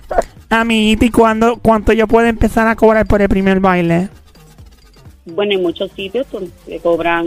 amiguita, 0.50 1.06
¿y 1.06 1.10
cuándo, 1.10 1.58
cuánto 1.62 1.94
yo 1.94 2.08
puedo 2.08 2.28
empezar 2.28 2.68
a 2.68 2.76
cobrar 2.76 3.06
por 3.06 3.22
el 3.22 3.30
primer 3.30 3.60
baile? 3.60 4.10
bueno, 5.26 5.54
en 5.54 5.62
muchos 5.62 5.92
sitios 5.92 6.26
te 6.66 6.80
cobran 6.80 7.26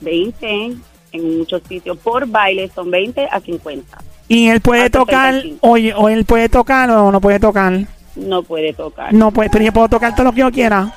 20, 0.00 0.72
en 1.12 1.38
muchos 1.38 1.62
sitios 1.68 1.98
por 1.98 2.26
baile 2.26 2.70
son 2.74 2.90
20 2.90 3.28
a 3.30 3.38
50. 3.38 3.98
Y 4.28 4.48
él 4.48 4.60
puede 4.62 4.88
tocar, 4.88 5.32
35. 5.32 5.68
oye, 5.68 5.92
o 5.94 6.08
él 6.08 6.24
puede 6.24 6.48
tocar 6.48 6.88
o 6.90 7.12
no 7.12 7.20
puede 7.20 7.38
tocar. 7.38 7.80
No 8.16 8.42
puede 8.42 8.72
tocar. 8.72 9.12
No 9.12 9.30
puede, 9.30 9.50
pero 9.50 9.64
yo 9.64 9.72
puedo 9.72 9.88
tocar 9.88 10.14
todo 10.14 10.24
lo 10.24 10.32
que 10.32 10.40
yo 10.40 10.50
quiera. 10.50 10.92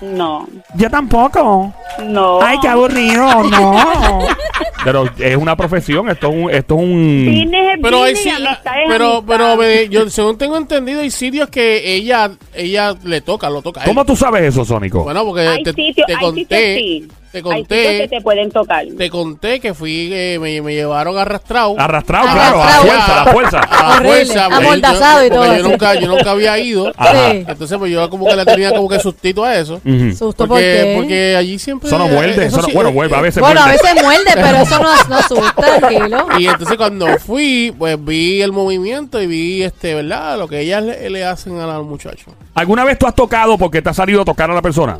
No. 0.00 0.46
Yo 0.76 0.88
tampoco. 0.90 1.74
No. 2.04 2.40
Ay, 2.40 2.56
qué 2.62 2.68
aburrido, 2.68 3.42
no. 3.44 3.76
Pero 4.84 5.10
es 5.18 5.36
una 5.36 5.56
profesión, 5.56 6.08
esto 6.08 6.28
es 6.28 6.34
un... 6.34 6.50
Esto 6.50 6.76
es 6.76 6.80
un 6.80 7.24
Business 7.26 7.74
es 7.74 7.80
Pero 7.82 8.02
hay 8.04 8.14
business, 8.14 8.58
pero 8.86 9.24
pero 9.26 9.56
me- 9.56 9.88
yo 9.88 10.08
según 10.08 10.38
tengo 10.38 10.56
entendido 10.56 11.00
hay 11.00 11.10
sitios 11.10 11.48
que 11.50 11.94
ella 11.96 12.30
ella 12.54 12.94
le 13.02 13.20
toca, 13.20 13.50
lo 13.50 13.60
toca. 13.60 13.80
a 13.80 13.84
él. 13.84 13.88
¿Cómo 13.88 14.04
tú 14.04 14.14
sabes 14.14 14.42
eso, 14.44 14.64
Sónico? 14.64 15.02
Bueno, 15.02 15.24
porque 15.24 15.40
hay 15.48 15.62
te, 15.64 15.72
sitios, 15.72 16.06
te 16.06 16.14
hay 16.14 16.20
conté, 16.20 16.76
sí. 16.76 17.08
Te 17.30 17.38
Hay 17.38 17.42
conté, 17.42 17.98
que 18.00 18.08
te 18.08 18.20
pueden 18.22 18.50
tocar. 18.50 18.84
te 18.96 19.10
conté 19.10 19.60
que 19.60 19.74
fui 19.74 20.10
eh, 20.12 20.38
me, 20.40 20.60
me 20.62 20.74
llevaron 20.74 21.16
arrastrado. 21.18 21.74
Arrastrado, 21.78 22.26
Arrastrado. 22.28 22.54
claro, 22.54 22.62
a 22.62 22.66
la 22.66 22.80
fuerza, 22.80 23.22
a 23.22 23.24
la 23.24 23.32
fuerza. 23.32 23.58
A 23.60 23.88
la 24.00 24.00
fuerza, 24.08 24.44
amordazado 24.46 25.26
y 25.26 25.28
todo 25.30 25.44
eso. 25.44 25.56
Yo 25.56 25.68
nunca, 25.68 25.94
yo 25.94 26.08
nunca 26.08 26.30
había 26.30 26.58
ido. 26.58 26.88
Ajá. 26.96 27.30
Sí. 27.32 27.44
Entonces, 27.48 27.78
pues 27.78 27.92
yo 27.92 28.08
como 28.10 28.26
que 28.26 28.36
le 28.36 28.44
tenía 28.44 28.70
como 28.72 28.88
que 28.88 28.98
sustito 28.98 29.44
a 29.44 29.56
eso. 29.56 29.74
Ujú. 29.84 30.10
Susto 30.16 30.46
Porque, 30.46 30.48
porque... 30.48 30.94
porque 30.96 31.36
allí 31.36 31.58
siempre. 31.58 31.88
Eso 31.88 31.98
no 31.98 32.08
muerde, 32.08 32.46
eso 32.46 32.56
eso 32.56 32.56
no- 32.58 32.62
sí, 32.68 32.72
bueno, 32.72 32.90
eh, 32.90 32.92
vuelve, 32.94 33.16
a 33.16 33.20
veces 33.20 33.40
Bueno, 33.42 33.60
a 33.60 33.66
muerde. 33.66 33.80
veces 33.82 34.02
muerde, 34.02 34.30
pero 34.34 34.56
eso 34.58 34.78
no, 34.78 34.88
no 35.08 35.16
asusta, 35.16 35.52
tranquilo. 35.80 36.26
Y 36.38 36.46
entonces 36.46 36.76
cuando 36.76 37.06
fui, 37.18 37.74
pues 37.78 38.02
vi 38.04 38.40
el 38.42 38.52
movimiento 38.52 39.20
y 39.20 39.26
vi, 39.26 39.62
este, 39.62 39.94
¿verdad? 39.94 40.38
Lo 40.38 40.48
que 40.48 40.60
ellas 40.60 40.82
le, 40.82 41.10
le 41.10 41.24
hacen 41.24 41.58
a 41.60 41.66
los 41.66 41.86
muchachos. 41.86 42.32
¿Alguna 42.54 42.84
vez 42.84 42.98
tú 42.98 43.06
has 43.06 43.14
tocado 43.14 43.58
porque 43.58 43.82
te 43.82 43.90
ha 43.90 43.94
salido 43.94 44.22
a 44.22 44.24
tocar 44.24 44.50
a 44.50 44.54
la 44.54 44.62
persona? 44.62 44.98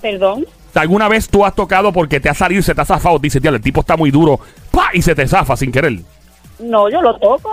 Perdón. 0.00 0.46
¿Alguna 0.74 1.08
vez 1.08 1.28
tú 1.28 1.44
has 1.44 1.54
tocado 1.54 1.92
porque 1.92 2.20
te 2.20 2.28
ha 2.28 2.34
salido 2.34 2.60
y 2.60 2.62
se 2.62 2.74
te 2.74 2.80
ha 2.80 2.84
zafado? 2.84 3.18
Dice, 3.18 3.40
tío, 3.40 3.50
el 3.50 3.60
tipo 3.60 3.80
está 3.80 3.96
muy 3.96 4.10
duro. 4.10 4.38
¡Pah! 4.70 4.90
Y 4.92 5.02
se 5.02 5.14
te 5.14 5.26
zafa 5.26 5.56
sin 5.56 5.72
querer. 5.72 5.98
No, 6.60 6.88
yo 6.88 7.00
lo 7.00 7.16
toco. 7.18 7.50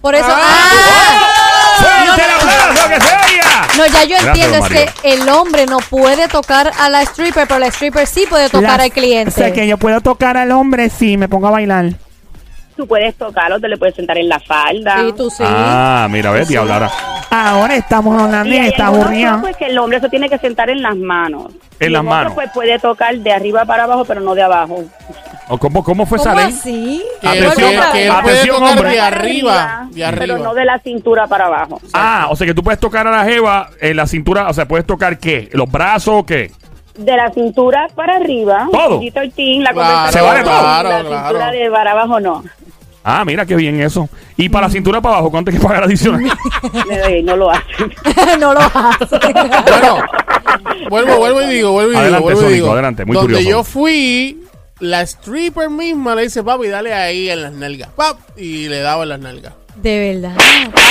Por 0.00 0.14
eso... 0.14 0.26
¡Ah! 0.28 1.20
¡Fuerte 1.78 2.22
el 2.22 2.30
aplauso 2.30 2.88
que 2.88 3.00
se 3.00 3.14
oiga! 3.34 3.66
No, 3.76 3.86
ya 3.86 4.04
yo 4.04 4.08
Gracias, 4.10 4.26
entiendo, 4.26 4.54
es 4.56 4.60
Mario. 4.62 4.92
que 5.02 5.12
el 5.14 5.28
hombre 5.28 5.66
no 5.66 5.78
puede 5.78 6.28
tocar 6.28 6.70
a 6.78 6.88
la 6.88 7.02
stripper, 7.02 7.48
pero 7.48 7.58
la 7.58 7.66
stripper 7.68 8.06
sí 8.06 8.24
puede 8.28 8.48
tocar 8.48 8.78
La- 8.78 8.84
al 8.84 8.92
cliente. 8.92 9.30
O 9.30 9.32
sea, 9.34 9.52
que 9.52 9.66
yo 9.66 9.76
puedo 9.78 10.00
tocar 10.00 10.36
al 10.36 10.52
hombre 10.52 10.90
si 10.90 11.16
me 11.16 11.28
pongo 11.28 11.48
a 11.48 11.52
bailar. 11.52 11.86
Tú 12.76 12.86
puedes 12.88 13.14
tocarlo, 13.16 13.60
te 13.60 13.68
le 13.68 13.76
puedes 13.76 13.94
sentar 13.94 14.18
en 14.18 14.28
la 14.28 14.40
falda. 14.40 14.96
Sí, 15.00 15.12
tú 15.16 15.30
sí. 15.30 15.44
Ah, 15.46 16.08
mira, 16.10 16.30
ves, 16.32 16.48
diablo, 16.48 16.72
ahora. 16.74 16.90
Ahora 17.30 17.76
estamos 17.76 18.20
hablando 18.20 18.52
Y 18.52 18.58
y 18.58 18.80
aburrida. 18.80 19.38
pues 19.40 19.56
que 19.56 19.66
el 19.66 19.78
hombre 19.78 20.00
se 20.00 20.08
tiene 20.08 20.28
que 20.28 20.38
sentar 20.38 20.70
en 20.70 20.82
las 20.82 20.96
manos. 20.96 21.52
En 21.80 21.88
Y 21.90 21.92
las 21.92 22.00
otro, 22.00 22.10
manos. 22.10 22.32
pues 22.34 22.50
puede 22.52 22.78
tocar 22.78 23.14
de 23.16 23.32
arriba 23.32 23.64
para 23.64 23.84
abajo, 23.84 24.04
pero 24.04 24.20
no 24.20 24.34
de 24.34 24.42
abajo. 24.42 24.84
¿O 25.48 25.58
¿Cómo, 25.58 25.84
cómo 25.84 26.06
fue 26.06 26.18
¿Cómo 26.18 26.30
esa 26.30 26.40
ley? 26.40 26.54
así? 26.54 27.04
Que, 27.20 27.28
Atención, 27.28 27.70
que- 27.70 27.92
que 27.92 28.04
él 28.06 28.10
atención, 28.10 28.58
puede 28.58 28.72
hombre. 28.72 28.90
de 28.90 29.00
arriba, 29.00 29.88
de 29.90 30.04
arriba. 30.04 30.20
Pero 30.20 30.38
no 30.38 30.54
de 30.54 30.64
la 30.64 30.78
cintura 30.78 31.26
para 31.26 31.46
abajo. 31.46 31.80
Ah, 31.92 32.28
o 32.30 32.36
sea 32.36 32.46
que 32.46 32.54
tú 32.54 32.62
puedes 32.62 32.80
tocar 32.80 33.06
a 33.06 33.10
la 33.10 33.24
jeva 33.24 33.68
en 33.80 33.96
la 33.96 34.06
cintura, 34.06 34.48
o 34.48 34.52
sea, 34.54 34.66
puedes 34.66 34.86
tocar 34.86 35.18
qué? 35.18 35.48
¿Los 35.52 35.70
brazos 35.70 36.14
o 36.18 36.24
qué? 36.26 36.50
De 36.96 37.16
la 37.16 37.28
cintura 37.32 37.88
para 37.94 38.16
arriba. 38.16 38.68
Todo. 38.70 39.00
G13, 39.00 39.62
la 39.62 39.72
Claro, 39.72 39.88
conversación, 39.88 40.12
Se 40.12 40.20
vale 40.22 40.44
todo. 40.44 40.60
claro, 40.60 40.88
La 40.88 41.00
claro. 41.04 41.26
cintura 41.26 41.50
de 41.50 41.70
para 41.70 41.90
abajo 41.90 42.20
no. 42.20 42.44
Ah, 43.06 43.22
mira 43.24 43.44
qué 43.44 43.54
bien 43.54 43.80
eso. 43.82 44.08
Y 44.36 44.48
para 44.48 44.66
la 44.66 44.72
cintura 44.72 45.00
para 45.02 45.16
abajo, 45.16 45.30
¿cuánto 45.30 45.50
hay 45.50 45.58
que 45.58 45.62
pagar 45.62 45.84
adicional? 45.84 46.22
Eh, 46.90 47.22
no 47.22 47.36
lo 47.36 47.50
hacen. 47.50 47.92
no 48.40 48.54
lo 48.54 48.60
hace. 48.60 49.18
Bueno, 49.68 49.98
vuelvo, 50.88 51.16
vuelvo 51.18 51.42
y 51.42 51.46
digo, 51.54 51.72
vuelvo 51.72 51.92
y 51.92 51.96
Adelante, 51.96 52.16
digo, 52.16 52.22
vuelvo 52.22 52.40
y 52.40 52.44
Sónico, 52.44 52.54
digo. 52.54 52.72
adelante, 52.72 53.04
muy 53.04 53.14
Donde 53.14 53.34
curioso. 53.34 53.50
yo 53.50 53.64
fui, 53.64 54.42
la 54.80 55.02
stripper 55.02 55.68
misma 55.70 56.14
le 56.14 56.22
dice, 56.22 56.42
papi, 56.42 56.68
dale 56.68 56.92
ahí 56.94 57.28
en 57.28 57.42
las 57.42 57.52
nalgas. 57.52 57.90
Pap, 57.90 58.18
y 58.38 58.68
le 58.68 58.80
daba 58.80 59.02
en 59.02 59.08
las 59.10 59.20
nalgas. 59.20 59.52
De 59.76 60.12
verdad. 60.14 60.36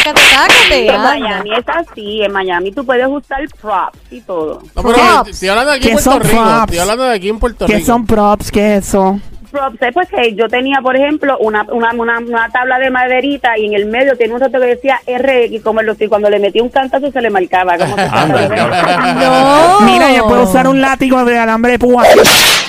Tácate, 0.04 0.22
tácate. 0.36 0.88
En 0.88 0.96
anda. 0.96 1.14
Miami 1.18 1.50
es 1.58 1.66
así. 1.70 2.22
En 2.22 2.32
Miami 2.34 2.72
tú 2.74 2.86
puedes 2.86 3.08
usar 3.08 3.40
props 3.62 3.98
y 4.12 4.20
todo. 4.22 4.62
No, 4.76 4.84
pero 4.84 4.94
Props. 4.98 5.30
estoy 5.30 5.48
hablando 5.50 5.72
de 5.72 5.78
aquí 5.78 5.88
en 5.88 5.98
¿Qué 5.98 6.04
Puerto 6.04 6.12
son 6.12 6.22
Rico. 6.30 6.44
props? 6.44 6.62
Estoy 6.66 6.78
hablando 6.80 7.04
de 7.06 7.16
aquí 7.16 7.30
en 7.30 7.40
Puerto 7.40 7.66
¿Qué 7.66 7.74
Rico. 7.76 7.86
son 7.86 8.06
props? 8.06 8.52
¿Qué 8.52 8.76
es 8.76 8.88
eso? 8.90 9.20
Props 9.54 9.82
es 9.82 9.94
pues 9.94 10.10
que 10.10 10.34
yo 10.36 10.50
tenía, 10.50 10.80
por 10.82 10.96
ejemplo, 10.96 11.38
una, 11.40 11.64
una, 11.72 11.92
una, 11.94 12.18
una 12.20 12.50
tabla 12.50 12.80
de 12.80 12.90
maderita 12.90 13.58
y 13.58 13.68
en 13.68 13.74
el 13.74 13.86
medio 13.86 14.18
tenía 14.18 14.34
un 14.36 14.42
rato 14.42 14.60
que 14.60 14.66
decía 14.66 15.00
RX, 15.08 15.64
como 15.64 15.82
lo, 15.82 15.96
y 15.98 16.08
cuando 16.08 16.30
le 16.30 16.40
metí 16.40 16.60
un 16.60 16.70
cantazo 16.70 17.12
se 17.12 17.22
le 17.22 17.30
marcaba. 17.30 17.78
Como 17.78 17.96
que 17.96 18.02
Anda, 18.12 18.50
diablo. 18.50 18.76
No. 19.16 19.80
Mira, 19.82 20.12
yo 20.12 20.28
puedo 20.28 20.44
usar 20.44 20.68
un 20.68 20.82
látigo 20.82 21.24
de 21.24 21.38
alambre 21.38 21.74
de 21.74 21.80
púa 21.80 22.04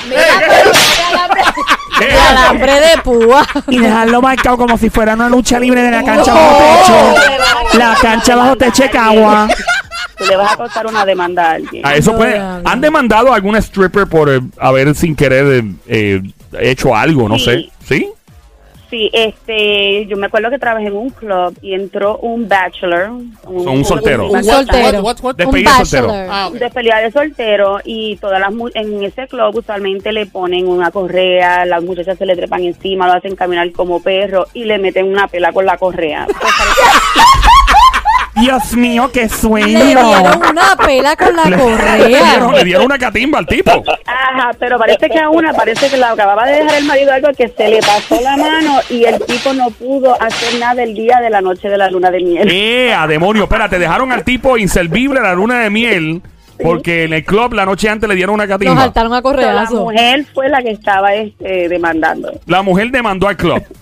Mira, 0.09 0.23
pero 0.39 0.71
de 0.71 1.03
alambre, 1.11 1.43
de 2.01 2.13
alambre 2.21 2.73
de 2.81 2.99
púa. 3.03 3.47
y 3.69 3.79
dejarlo 3.79 4.21
marcado 4.23 4.59
como 4.59 4.77
si 4.77 4.91
fuera 4.91 5.15
una 5.15 5.29
lucha 5.31 5.59
libre 5.59 5.83
de 5.83 5.91
la 5.91 6.05
cancha 6.05 6.35
bajo 6.35 6.59
techo. 6.59 7.79
La 7.79 7.97
cancha 8.01 8.37
bajo 8.37 8.57
techo 8.57 8.83
de 8.83 8.91
Cagua. 8.91 9.49
Le 10.29 10.37
vas 10.37 10.53
a 10.53 10.57
costar 10.57 10.87
una 10.87 11.05
demanda 11.05 11.51
a 11.51 11.51
alguien. 11.55 11.85
A 11.85 11.95
eso 11.97 12.13
No, 12.13 12.19
puede. 12.19 12.41
¿Han 12.65 12.81
demandado 12.81 13.33
a 13.33 13.37
algún 13.37 13.57
stripper 13.57 14.07
por 14.07 14.31
eh, 14.31 14.41
haber 14.59 14.95
sin 14.95 15.17
querer 15.17 15.45
eh, 15.47 15.65
eh, 15.89 16.23
hecho 16.61 16.95
algo? 16.95 17.29
No 17.29 17.39
Sí. 17.39 17.45
sé. 17.45 17.71
¿Sí? 17.87 18.09
Sí, 18.91 19.11
este, 19.13 20.07
yo 20.07 20.17
me 20.17 20.27
acuerdo 20.27 20.51
que 20.51 20.59
trabajé 20.59 20.87
en 20.87 20.95
un 20.95 21.11
club 21.11 21.57
y 21.63 21.75
entró 21.75 22.19
un 22.19 22.47
bachelor. 22.49 23.11
un 23.45 23.85
soltero. 23.85 24.27
Un 24.27 24.35
What, 24.37 24.43
soltero. 24.45 25.01
what, 25.01 25.03
what, 25.03 25.17
what? 25.23 25.35
De- 25.35 25.47
Un 25.47 25.53
soltero. 25.53 26.07
bachelor. 26.07 26.27
Ah, 26.31 26.47
ok. 26.49 26.55
despedida 26.55 26.99
de 27.01 27.11
soltero 27.11 27.81
y 27.85 28.17
todas 28.19 28.39
las 28.39 28.53
en 28.75 29.03
ese 29.03 29.27
club 29.27 29.57
usualmente 29.57 30.13
le 30.13 30.27
ponen 30.27 30.69
una 30.69 30.93
correa, 30.93 31.65
las 31.65 31.83
muchachas 31.83 32.17
se 32.19 32.27
le 32.27 32.37
trepan 32.37 32.63
encima, 32.63 33.09
lo 33.09 33.15
hacen 33.15 33.35
caminar 33.35 33.73
como 33.73 34.01
perro 34.01 34.47
y 34.55 34.63
le 34.65 34.79
meten 34.79 35.07
una 35.09 35.27
pela 35.27 35.53
con 35.53 35.67
la 35.67 35.77
correa. 35.77 36.27
Pues, 37.15 37.54
Dios 38.37 38.73
mío, 38.77 39.11
qué 39.13 39.23
Le 39.23 39.29
sueño. 39.29 39.85
dieron 39.85 40.07
una 40.51 40.77
pela 40.85 41.15
con 41.17 41.37
la 41.37 41.45
Le, 41.49 41.57
dieron, 41.57 41.71
correa. 41.77 42.51
le 42.59 42.65
dieron 42.65 42.85
una 42.87 42.99
catimba 42.99 43.39
al 43.39 43.47
tipo. 43.47 43.71
Ajá, 44.07 44.51
pero 44.59 44.79
parece 44.79 45.09
que 45.09 45.19
a 45.19 45.29
una, 45.31 45.53
parece 45.53 45.89
que 45.89 45.97
la 45.97 46.11
acababa 46.11 46.45
de 46.47 46.57
dejar 46.63 46.79
el 46.79 46.85
marido 46.85 47.13
algo 47.13 47.29
que 47.37 47.49
se 47.49 47.69
le 47.69 47.79
pasó 47.81 48.21
la 48.21 48.37
mano 48.37 48.81
y 48.91 49.05
el 49.05 49.21
tipo 49.25 49.53
no 49.53 49.71
pudo 49.71 50.21
hacer 50.21 50.59
nada 50.59 50.83
el 50.83 50.95
día 50.95 51.21
de 51.21 51.31
la 51.31 51.41
noche 51.41 51.69
de 51.69 51.79
la 51.79 51.89
luna 51.91 52.11
de 52.11 52.21
miel. 52.23 52.49
¡Eh, 52.51 52.93
a 52.93 53.07
demonio! 53.07 53.45
Espérate, 53.45 53.79
dejaron 53.79 54.11
al 54.13 54.25
tipo 54.25 54.59
inservible 54.59 55.21
a 55.21 55.23
la 55.23 55.35
luna 55.35 55.61
de 55.61 55.71
miel 55.71 56.21
porque 56.63 57.05
en 57.05 57.13
el 57.13 57.25
club 57.25 57.53
la 57.55 57.65
noche 57.67 57.89
antes 57.89 58.09
le 58.09 58.15
dieron 58.15 58.35
una 58.35 58.47
Los 58.47 58.53
catimba. 58.59 58.81
saltaron 58.83 59.13
a 59.15 59.23
Pero 59.23 59.53
la 59.53 59.65
mujer 59.71 60.25
fue 60.35 60.49
la 60.49 60.63
que 60.63 60.71
estaba 60.71 61.15
este, 61.15 61.69
demandando. 61.69 62.33
La 62.47 62.63
mujer 62.63 62.91
demandó 62.91 63.29
al 63.29 63.37
club. 63.37 63.63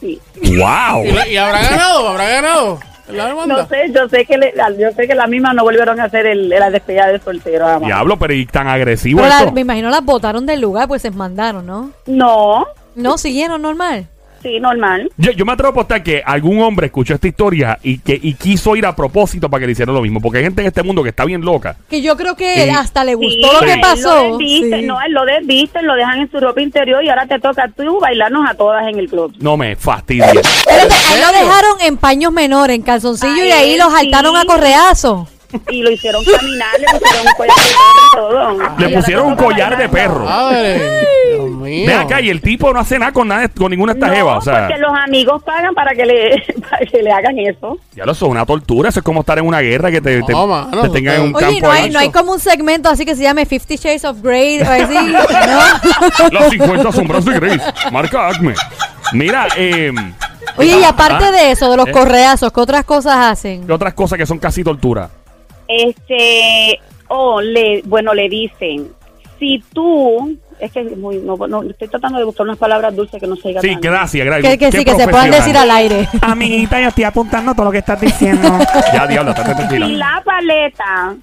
Sí. 0.00 0.18
¡Wow! 0.56 1.04
¿Y, 1.04 1.10
la- 1.12 1.28
y 1.28 1.36
habrá 1.36 1.60
ganado? 1.62 2.08
¿Habrá 2.08 2.26
ganado? 2.30 2.80
¿La 3.12 3.26
demanda? 3.26 3.56
No 3.62 3.68
sé, 3.68 3.92
yo 3.94 4.08
sé 4.08 4.24
que 4.24 4.38
le- 4.38 4.54
yo 4.78 4.90
sé 4.92 5.06
que 5.06 5.14
la 5.14 5.26
misma 5.26 5.52
no 5.52 5.62
volvieron 5.62 5.98
a 6.00 6.04
hacer 6.04 6.26
el, 6.26 6.48
la 6.48 6.70
despedida 6.70 7.06
de 7.08 7.18
soltero. 7.20 7.66
jamás. 7.66 7.86
Diablo, 7.86 8.18
pero 8.18 8.32
y 8.34 8.46
tan 8.46 8.68
agresivo 8.68 9.18
Pero 9.20 9.28
la- 9.28 9.38
esto. 9.40 9.52
me 9.52 9.60
imagino 9.62 9.90
las 9.90 10.04
botaron 10.04 10.46
del 10.46 10.60
lugar, 10.60 10.88
pues 10.88 11.02
se 11.02 11.10
mandaron, 11.10 11.66
¿no? 11.66 11.90
No, 12.06 12.66
No, 12.94 13.18
siguieron 13.18 13.62
normal. 13.62 14.06
Sí, 14.42 14.60
normal. 14.60 15.10
Yo, 15.16 15.32
yo 15.32 15.44
me 15.44 15.52
atrevo 15.52 15.68
a 15.68 15.72
apostar 15.72 16.02
que 16.02 16.22
algún 16.24 16.60
hombre 16.62 16.86
escuchó 16.86 17.14
esta 17.14 17.28
historia 17.28 17.78
y 17.82 17.98
que 17.98 18.18
y 18.20 18.34
quiso 18.34 18.76
ir 18.76 18.86
a 18.86 18.94
propósito 18.96 19.48
para 19.48 19.60
que 19.60 19.66
le 19.66 19.72
hicieran 19.72 19.94
lo 19.94 20.02
mismo. 20.02 20.20
Porque 20.20 20.38
hay 20.38 20.44
gente 20.44 20.62
en 20.62 20.68
este 20.68 20.82
mundo 20.82 21.02
que 21.02 21.10
está 21.10 21.24
bien 21.24 21.40
loca. 21.42 21.76
Que 21.88 22.02
yo 22.02 22.16
creo 22.16 22.36
que 22.36 22.64
Sí. 22.64 22.70
hasta 22.70 23.04
le 23.04 23.12
Sí, 23.12 23.16
gustó 23.16 23.52
lo 23.52 23.58
Sí. 23.60 23.64
que 23.66 23.72
él 23.74 23.80
pasó. 23.80 24.14
Lo 24.28 24.38
desvisten, 24.38 24.80
Sí. 24.80 24.86
No, 24.86 25.00
él 25.00 25.12
lo 25.12 25.24
desvisten, 25.24 25.86
lo 25.86 25.94
dejan 25.94 26.20
en 26.20 26.30
su 26.30 26.40
ropa 26.40 26.60
interior 26.60 27.02
y 27.04 27.08
ahora 27.08 27.26
te 27.26 27.38
toca 27.38 27.68
tú 27.76 27.98
bailarnos 28.00 28.48
a 28.48 28.54
todas 28.54 28.86
en 28.88 28.98
el 28.98 29.08
club. 29.08 29.34
No 29.40 29.56
me 29.56 29.76
fastidies. 29.76 30.26
Espérate, 30.28 30.94
a 30.94 31.14
él 31.14 31.20
lo 31.20 31.32
dejaron 31.46 31.80
en 31.82 31.96
paños 31.96 32.32
menores, 32.32 32.76
en 32.76 32.82
calzoncillo, 32.82 33.44
y 33.44 33.50
ahí 33.50 33.76
lo 33.76 33.86
sí. 33.90 33.96
saltaron 33.96 34.36
a 34.36 34.44
correazo. 34.44 35.28
Y 35.70 35.82
lo 35.82 35.90
hicieron 35.90 36.22
caminar, 36.24 36.68
le 36.78 36.86
pusieron 36.98 37.26
un 37.26 37.32
collar 37.36 37.56
de 37.56 37.62
perro 37.72 38.00
y 38.06 38.16
todo. 38.16 38.78
Le 38.78 38.88
pusieron 38.96 39.26
un 39.26 39.36
collar 39.36 39.76
de 39.78 39.88
perro. 39.88 40.24
Madre, 40.24 41.00
Dios 41.32 41.50
mío. 41.50 41.86
Ve 41.86 41.94
acá 41.94 42.20
y 42.20 42.30
el 42.30 42.40
tipo 42.40 42.72
no 42.72 42.80
hace 42.80 42.98
nada 42.98 43.12
con 43.12 43.26
nada 43.28 43.48
con 43.48 43.70
ninguna 43.70 43.92
de 43.94 43.98
estas 43.98 44.10
No, 44.10 44.16
jevas. 44.16 44.38
O 44.38 44.40
sea, 44.42 44.66
porque 44.68 44.78
los 44.80 44.92
amigos 45.06 45.42
pagan 45.42 45.74
para 45.74 45.92
que 45.94 46.04
le, 46.06 46.44
para 46.70 46.86
que 46.86 47.02
le 47.02 47.10
hagan 47.12 47.38
eso. 47.38 47.78
ya 47.94 48.04
lo 48.06 48.14
son 48.14 48.30
una 48.30 48.46
tortura. 48.46 48.88
Eso 48.88 49.00
es 49.00 49.04
como 49.04 49.20
estar 49.20 49.38
en 49.38 49.46
una 49.46 49.60
guerra 49.60 49.90
que 49.90 50.00
te, 50.00 50.22
te, 50.22 50.32
No, 50.32 50.46
mano, 50.46 50.82
te 50.82 50.88
tengan 50.90 51.14
en 51.16 51.22
un 51.22 51.36
Oye, 51.36 51.44
campo 51.46 51.66
no 51.66 51.72
hay, 51.72 51.82
ahí. 51.84 51.90
no 51.90 51.98
hay 51.98 52.10
como 52.10 52.32
un 52.32 52.40
segmento 52.40 52.88
así 52.88 53.04
que 53.04 53.16
se 53.16 53.22
llame 53.22 53.46
Fifty 53.46 53.76
Shades 53.76 54.04
of 54.04 54.20
Grey 54.22 54.60
o 54.60 54.70
así, 54.70 54.94
¿no? 54.94 56.30
Los 56.40 56.50
50 56.50 56.92
sombras 56.92 57.24
de 57.24 57.38
Grace. 57.40 57.72
Marca 57.92 58.28
Acme. 58.28 58.54
Mira, 59.12 59.48
eh, 59.56 59.92
Oye, 60.56 60.78
y 60.78 60.84
aparte 60.84 61.24
Ah, 61.26 61.32
de 61.32 61.50
eso, 61.52 61.70
de 61.70 61.76
los 61.76 61.86
eh. 61.88 61.92
correazos, 61.92 62.52
¿qué 62.52 62.60
otras 62.60 62.84
cosas 62.84 63.14
hacen? 63.16 63.66
¿qué 63.66 63.72
otras 63.72 63.94
cosas 63.94 64.18
que 64.18 64.26
son 64.26 64.38
casi 64.38 64.62
tortura? 64.64 65.08
Este, 65.70 66.80
o 67.06 67.40
le, 67.40 67.82
bueno, 67.84 68.12
le 68.12 68.28
dicen, 68.28 68.88
si 69.38 69.62
tú, 69.72 70.36
es 70.58 70.72
que 70.72 70.80
es 70.80 70.96
muy, 70.96 71.18
no, 71.18 71.36
no, 71.36 71.62
estoy 71.62 71.86
tratando 71.86 72.18
de 72.18 72.24
buscar 72.24 72.44
unas 72.44 72.58
palabras 72.58 72.94
dulces 72.94 73.20
que 73.20 73.26
no 73.28 73.36
se 73.36 73.48
digan. 73.48 73.62
Sí, 73.62 73.76
gracias, 73.80 74.26
gracias. 74.26 74.52
Que, 74.52 74.58
que 74.58 74.72
sí, 74.72 74.84
que 74.84 74.96
se 74.96 75.06
puedan 75.06 75.30
decir 75.30 75.56
al 75.56 75.70
aire. 75.70 76.08
Amiguita, 76.22 76.80
yo 76.80 76.88
estoy 76.88 77.04
apuntando 77.04 77.54
todo 77.54 77.66
lo 77.66 77.72
que 77.72 77.78
estás 77.78 78.00
diciendo. 78.00 78.48
Ya, 78.92 79.06
diablo, 79.06 79.30
estate 79.30 79.50
Si 79.50 79.56
tranquila. 79.56 79.86
la 79.88 80.22
paleta 80.24 81.16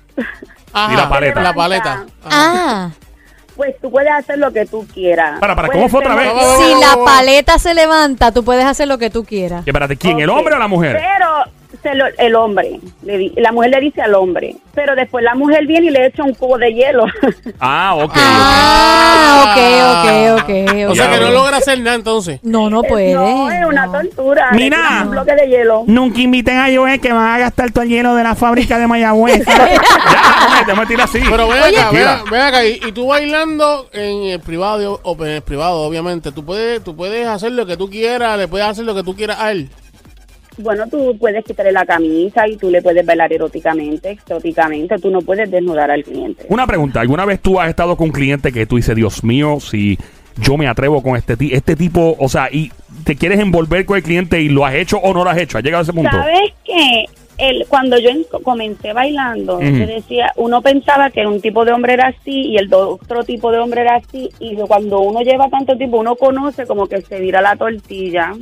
Ajá, 0.74 0.94
Y 0.94 0.96
la 0.96 1.10
paleta. 1.10 1.42
La 1.42 1.54
paleta. 1.54 2.06
Ah, 2.25 2.89
Pues 3.58 3.74
tú 3.82 3.89
puedes 3.89 4.12
hacer 4.12 4.38
lo 4.38 4.54
que 4.54 4.68
tú 4.68 4.88
quieras. 4.94 5.39
Para, 5.39 5.56
para, 5.56 5.70
¿cómo 5.70 5.89
fue 5.89 6.01
otra 6.01 6.13
vez? 6.13 6.32
Oh, 6.32 6.58
si 6.58 6.74
oh, 6.74 6.80
la 6.80 6.94
oh. 6.94 7.04
paleta 7.04 7.58
se 7.58 7.74
levanta, 7.74 8.32
tú 8.32 8.44
puedes 8.44 8.63
hacer 8.63 8.88
lo 8.88 9.00
que 9.00 9.10
tú 9.10 9.25
quieras. 9.25 9.63
Espérate, 9.66 9.98
¿quién? 9.98 10.20
¿El 10.20 10.30
hombre 10.30 10.54
o 10.54 10.60
la 10.60 10.68
mujer? 10.68 10.96
Pero 10.96 11.57
se 11.84 11.96
lo- 11.96 12.06
el 12.18 12.36
hombre, 12.36 12.80
le 13.04 13.18
di- 13.18 13.34
la 13.38 13.52
mujer 13.52 13.72
le 13.72 13.80
dice 13.82 14.02
al 14.02 14.16
hombre, 14.16 14.56
pero 14.74 14.96
después 14.96 15.24
la 15.24 15.36
mujer 15.36 15.66
viene 15.66 15.88
y 15.88 15.90
le 15.92 16.06
echa 16.08 16.24
un 16.24 16.34
cubo 16.34 16.58
de 16.58 16.74
hielo. 16.74 17.06
Ah, 17.60 17.96
ok. 17.96 18.14
Ah, 18.16 19.44
ok, 19.44 20.44
ok, 20.44 20.44
ok. 20.44 20.90
O 20.92 20.96
sea 20.96 21.10
que 21.12 21.20
no 21.20 21.32
logra 21.32 21.58
hacer 21.58 21.80
nada 21.80 21.96
entonces. 21.96 22.40
No, 22.44 22.70
no 22.70 22.84
puede. 22.84 23.14
no, 23.14 23.50
es 23.50 23.66
una 23.66 23.86
no. 23.88 23.92
tortura. 23.94 24.50
Mira. 24.54 25.02
Un 25.04 25.12
bloque 25.12 25.36
de 25.36 25.48
hielo. 25.48 25.84
Nunca 25.88 26.20
inviten 26.22 26.58
a 26.58 26.68
Joel 26.74 27.00
que 27.00 27.12
van 27.12 27.34
a 27.34 27.38
gastar 27.40 27.72
todo 27.72 27.84
el 27.84 27.90
hielo 27.90 28.16
de 28.16 28.24
la 28.24 28.36
fábrica 28.36 28.78
de 28.78 28.88
Mayagüez. 28.88 29.44
Ya, 30.58 30.64
déjame 30.66 30.88
tirar 30.88 31.06
así. 31.08 31.20
Pero 31.30 31.48
ven 31.48 31.60
acá, 31.62 31.90
ven, 31.92 32.00
Mira. 32.00 32.24
ven 32.32 32.42
acá. 32.42 32.66
Y, 32.66 32.80
y 32.88 32.92
tú 32.92 33.08
bailando 33.08 33.88
en 33.94 34.24
el 34.24 34.40
privado, 34.40 35.00
o 35.04 35.16
en 35.26 35.32
el 35.32 35.42
privado, 35.42 35.82
obviamente. 35.82 36.32
Tú 36.32 36.44
puedes, 36.44 36.84
tú 36.84 36.96
puedes 36.96 37.28
hacer 37.28 37.52
lo 37.52 37.66
que 37.66 37.78
tú 37.78 37.90
quieras, 37.90 38.38
le 38.38 38.48
puedes 38.48 38.68
hacer 38.68 38.86
lo 38.86 38.96
que 38.96 39.04
tú 39.04 39.16
quieras 39.16 39.38
a 39.40 39.52
él. 39.52 39.70
Bueno, 40.58 40.86
tú 40.90 41.16
puedes 41.20 41.44
quitarle 41.46 41.72
la 41.72 41.86
camisa 41.86 42.48
y 42.48 42.58
tú 42.58 42.70
le 42.70 42.82
puedes 42.82 43.06
bailar 43.06 43.32
eróticamente, 43.32 44.10
exóticamente. 44.12 44.98
Tú 45.00 45.10
no 45.10 45.22
puedes 45.22 45.50
desnudar 45.52 45.92
al 45.92 46.04
cliente. 46.04 46.46
Una 46.50 46.66
pregunta, 46.66 47.00
¿alguna 47.02 47.26
vez 47.26 47.40
tú 47.42 47.60
has 47.60 47.70
estado 47.70 47.96
con 47.96 48.08
un 48.08 48.12
cliente 48.14 48.52
que 48.52 48.66
tú 48.66 48.78
dices, 48.78 48.96
Dios 48.96 49.24
mío, 49.24 49.60
si 49.60 49.98
yo 50.38 50.58
me 50.58 50.68
atrevo 50.68 51.02
con 51.04 51.16
este, 51.16 51.36
este 51.56 51.76
tipo, 51.76 52.16
o 52.20 52.30
sea, 52.30 52.50
y 52.52 52.72
te 53.04 53.16
quieres 53.16 53.40
envolver 53.40 53.86
con 53.86 53.98
el 53.98 54.04
cliente 54.04 54.42
y 54.42 54.50
lo 54.50 54.66
has 54.66 54.76
hecho 54.76 54.98
o 54.98 55.14
no 55.14 55.24
lo 55.24 55.30
has 55.30 55.38
hecho? 55.38 55.58
¿Has 55.58 55.64
llegado 55.64 55.82
a 55.82 55.84
ese 55.84 55.94
punto? 55.94 56.12
¿Sabes 56.12 56.54
qué? 56.64 57.06
El, 57.40 57.66
cuando 57.68 58.00
yo 58.00 58.10
en- 58.10 58.26
comencé 58.42 58.94
bailando, 58.94 59.62
yo 59.62 59.86
decía, 59.86 60.32
uno 60.38 60.64
pensaba 60.64 61.12
que 61.12 61.28
un 61.28 61.40
tipo 61.40 61.66
de 61.66 61.72
hombre 61.72 61.94
era 61.94 62.08
así 62.08 62.32
y 62.48 62.58
el 62.58 62.74
otro 62.74 63.24
tipo 63.24 63.52
de 63.52 63.60
hombre 63.60 63.82
era 63.82 63.98
así. 63.98 64.28
Y 64.40 64.56
cuando 64.56 65.02
uno 65.02 65.22
lleva 65.22 65.48
tanto 65.48 65.78
tiempo, 65.78 65.98
uno 66.00 66.16
conoce 66.16 66.66
como 66.66 66.88
que 66.88 67.00
se 67.04 67.20
vira 67.20 67.40
la 67.42 67.56
tortilla. 67.56 68.34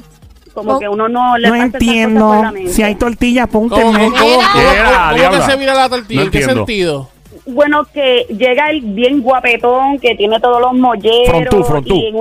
Como 0.56 0.74
Oh. 0.76 0.80
que 0.80 0.90
uno 0.90 1.08
no 1.10 1.38
le 1.38 1.50
No 1.50 1.54
pasa 1.54 1.66
cosas 1.66 1.72
por 1.74 1.82
entiendo. 1.84 2.42
la 2.42 2.52
mente. 2.52 2.72
Si 2.74 2.82
hay 2.82 2.96
tortillas, 2.96 3.48
¿Cómo, 3.52 3.70
póntenme. 3.70 3.92
cómo, 3.94 4.16
cómo, 4.16 4.18
cómo- 4.18 5.18
cómo 5.20 5.32
que 5.46 5.52
se 5.52 5.58
mira 5.58 5.74
la 5.76 5.90
tortilla? 5.90 6.20
No 6.22 6.26
¿En 6.26 6.32
qué 6.32 6.38
entiendo. 6.40 6.66
sentido? 6.66 7.10
Bueno, 7.48 7.86
que 7.94 8.26
llega 8.30 8.72
el 8.72 8.82
bien 8.82 9.22
guapetón, 9.22 10.00
que 10.00 10.16
tiene 10.16 10.40
todos 10.40 10.60
los 10.62 10.74
molleros. 10.74 11.28
Frontú, 11.30 11.64
frontú. 11.64 11.94
Y 11.96 12.08
en 12.08 12.16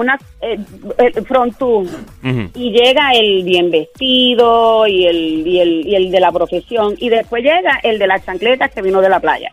Eh, 0.52 1.22
frontú. 1.26 1.80
Ujú. 2.22 2.50
Y 2.54 2.70
llega 2.70 3.12
el 3.14 3.44
bien 3.44 3.70
vestido 3.70 4.86
y 4.86 5.06
el, 5.06 5.46
y, 5.46 5.60
el, 5.60 5.86
y 5.86 5.94
el 5.96 6.10
de 6.10 6.20
la 6.20 6.30
profesión. 6.32 6.94
Y 6.98 7.08
después 7.08 7.42
llega 7.42 7.80
el 7.82 7.98
de 7.98 8.06
las 8.06 8.24
chancletas 8.24 8.70
que 8.72 8.82
vino 8.82 9.00
de 9.00 9.08
la 9.08 9.20
playa. 9.20 9.52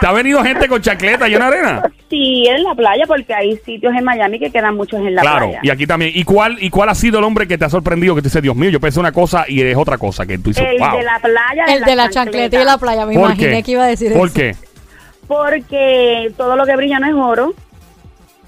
¿Te 0.00 0.06
ha 0.06 0.12
venido 0.12 0.42
gente 0.42 0.68
con 0.68 0.80
chancleta 0.82 1.28
y 1.28 1.34
en 1.34 1.42
arena? 1.42 1.82
Sí, 2.10 2.46
en 2.48 2.62
la 2.64 2.74
playa, 2.74 3.04
porque 3.06 3.32
hay 3.32 3.56
sitios 3.58 3.94
en 3.96 4.04
Miami 4.04 4.38
que 4.38 4.50
quedan 4.50 4.76
muchos 4.76 5.00
en 5.00 5.14
la 5.14 5.22
claro, 5.22 5.46
playa. 5.46 5.60
y 5.62 5.70
aquí 5.70 5.86
también. 5.86 6.12
¿Y 6.14 6.24
cuál, 6.24 6.56
¿Y 6.60 6.70
cuál 6.70 6.88
ha 6.88 6.94
sido 6.94 7.18
el 7.18 7.24
hombre 7.24 7.46
que 7.46 7.56
te 7.56 7.64
ha 7.64 7.70
sorprendido? 7.70 8.14
Que 8.14 8.22
te 8.22 8.28
dice, 8.28 8.40
Dios 8.40 8.56
mío, 8.56 8.70
yo 8.70 8.80
pensé 8.80 9.00
una 9.00 9.12
cosa 9.12 9.44
y 9.48 9.62
es 9.62 9.76
otra 9.76 9.96
cosa. 9.98 10.26
Que 10.26 10.38
tú 10.38 10.50
dices, 10.50 10.64
El 10.68 10.78
wow. 10.78 10.96
de 10.98 11.02
la 11.04 11.18
playa. 11.20 11.64
El 11.74 11.84
de 11.84 11.96
la 11.96 12.10
chancleta 12.10 12.60
y 12.60 12.64
la 12.64 12.78
playa, 12.78 13.06
me 13.06 13.14
¿Por 13.14 13.22
imaginé 13.24 13.56
qué? 13.58 13.62
que 13.62 13.70
iba 13.72 13.84
a 13.84 13.88
decir 13.88 14.12
¿Por 14.12 14.26
eso. 14.28 14.34
qué? 14.34 14.56
Porque 15.26 16.32
todo 16.36 16.56
lo 16.56 16.66
que 16.66 16.76
brilla 16.76 16.98
no 16.98 17.06
es 17.06 17.14
oro. 17.14 17.54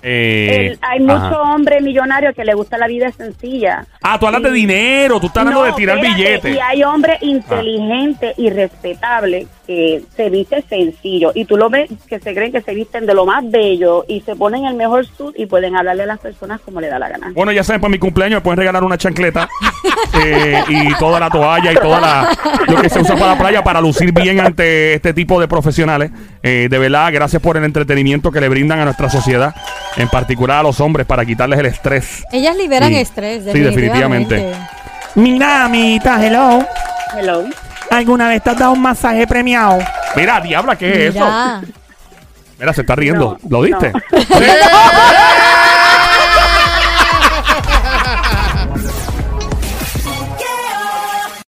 Eh, 0.07 0.67
El- 0.73 0.79
hay 0.83 1.03
ajá. 1.07 1.29
muchos 1.29 1.39
hombres 1.55 1.83
millonarios 1.83 2.35
que 2.35 2.45
les 2.45 2.55
gusta 2.55 2.77
la 2.77 2.87
vida 2.87 3.11
sencilla. 3.11 3.87
Ah, 4.03 4.19
tú 4.21 4.27
hablas 4.27 4.43
de 4.43 4.51
dinero, 4.51 5.19
tú 5.19 5.29
estás 5.29 5.41
hablando 5.41 5.61
No, 5.61 5.67
de 5.67 5.73
tirar 5.73 5.97
espérate, 5.97 6.23
billetes. 6.23 6.55
Y 6.57 6.61
hay 6.61 6.83
hombres 6.85 7.19
inteligentes 7.23 8.35
y 8.37 8.51
respetables 8.51 9.49
que 9.67 10.03
se 10.15 10.29
visten 10.29 10.63
sencillo. 10.69 11.33
Y 11.35 11.47
tú 11.47 11.57
lo 11.57 11.71
ves 11.71 11.89
que 12.07 12.19
se 12.21 12.35
creen 12.35 12.53
que 12.53 12.61
se 12.61 12.75
visten 12.75 13.07
de 13.07 13.15
lo 13.15 13.25
más 13.25 13.51
bello 13.51 14.05
y 14.07 14.21
se 14.21 14.37
ponen 14.37 14.67
el 14.67 14.75
mejor 14.75 15.07
suit 15.07 15.35
y 15.39 15.47
pueden 15.47 15.75
hablarle 15.75 16.03
a 16.03 16.07
las 16.07 16.19
personas 16.21 16.61
como 16.61 16.83
le 16.83 16.89
da 16.89 16.99
la 16.99 17.09
gana. 17.09 17.33
Bueno, 17.35 17.51
ya 17.53 17.65
saben, 17.65 17.81
para 17.81 17.91
mi 17.91 17.99
cumpleaños 17.99 18.39
me 18.39 18.41
pueden 18.43 18.59
regalar 18.59 18.85
una 18.85 18.99
chancleta 18.99 19.49
eh, 20.23 20.63
y 20.69 20.95
toda 20.99 21.19
la 21.19 21.31
toalla 21.31 21.73
y 21.73 21.77
toda 21.77 22.01
la 22.01 22.29
lo 22.69 22.81
que 22.81 22.91
se 22.91 23.01
usa 23.01 23.15
para 23.15 23.33
la 23.33 23.39
playa 23.39 23.65
para 23.65 23.81
lucir 23.81 24.13
bien 24.13 24.39
ante 24.41 24.95
este 24.95 25.15
tipo 25.15 25.41
de 25.41 25.49
profesionales. 25.49 26.11
Eh, 26.43 26.69
de 26.71 26.79
verdad, 26.79 27.11
gracias 27.13 27.41
por 27.41 27.57
el 27.57 27.65
entretenimiento 27.65 28.31
que 28.31 28.41
le 28.43 28.49
brindan 28.51 28.81
a 28.81 28.85
nuestra 28.85 29.09
sociedad, 29.09 29.55
en 29.97 30.09
particular 30.09 30.59
a 30.59 30.63
los 30.63 30.81
hombres, 30.81 31.07
para 31.07 31.25
quitarles 31.25 31.59
el 31.59 31.67
estrés. 31.67 32.25
Ellas 32.33 32.57
liberan 32.57 32.91
Sí. 32.91 32.97
estrés, 32.97 33.45
Sí, 33.45 33.61
definitivamente. 33.61 34.35
definitivamente. 34.35 34.69
Mira, 35.17 35.65
amiguita, 35.65 36.25
hello. 36.27 36.67
Hello. 37.17 37.45
¿Alguna 37.91 38.29
vez 38.29 38.43
te 38.43 38.51
has 38.51 38.59
dado 38.59 38.73
un 38.73 38.83
masaje 38.83 39.27
premiado? 39.27 39.79
Mira, 40.17 40.41
diabla, 40.41 40.77
¿qué 40.77 41.09
es 41.09 41.15
eso? 41.15 41.25
Mira. 42.59 42.73
Se 42.73 42.81
está 42.81 42.97
riendo. 42.97 43.37
No, 43.43 43.51
¿Lo 43.51 43.61
viste? 43.63 43.93
no. 43.93 44.01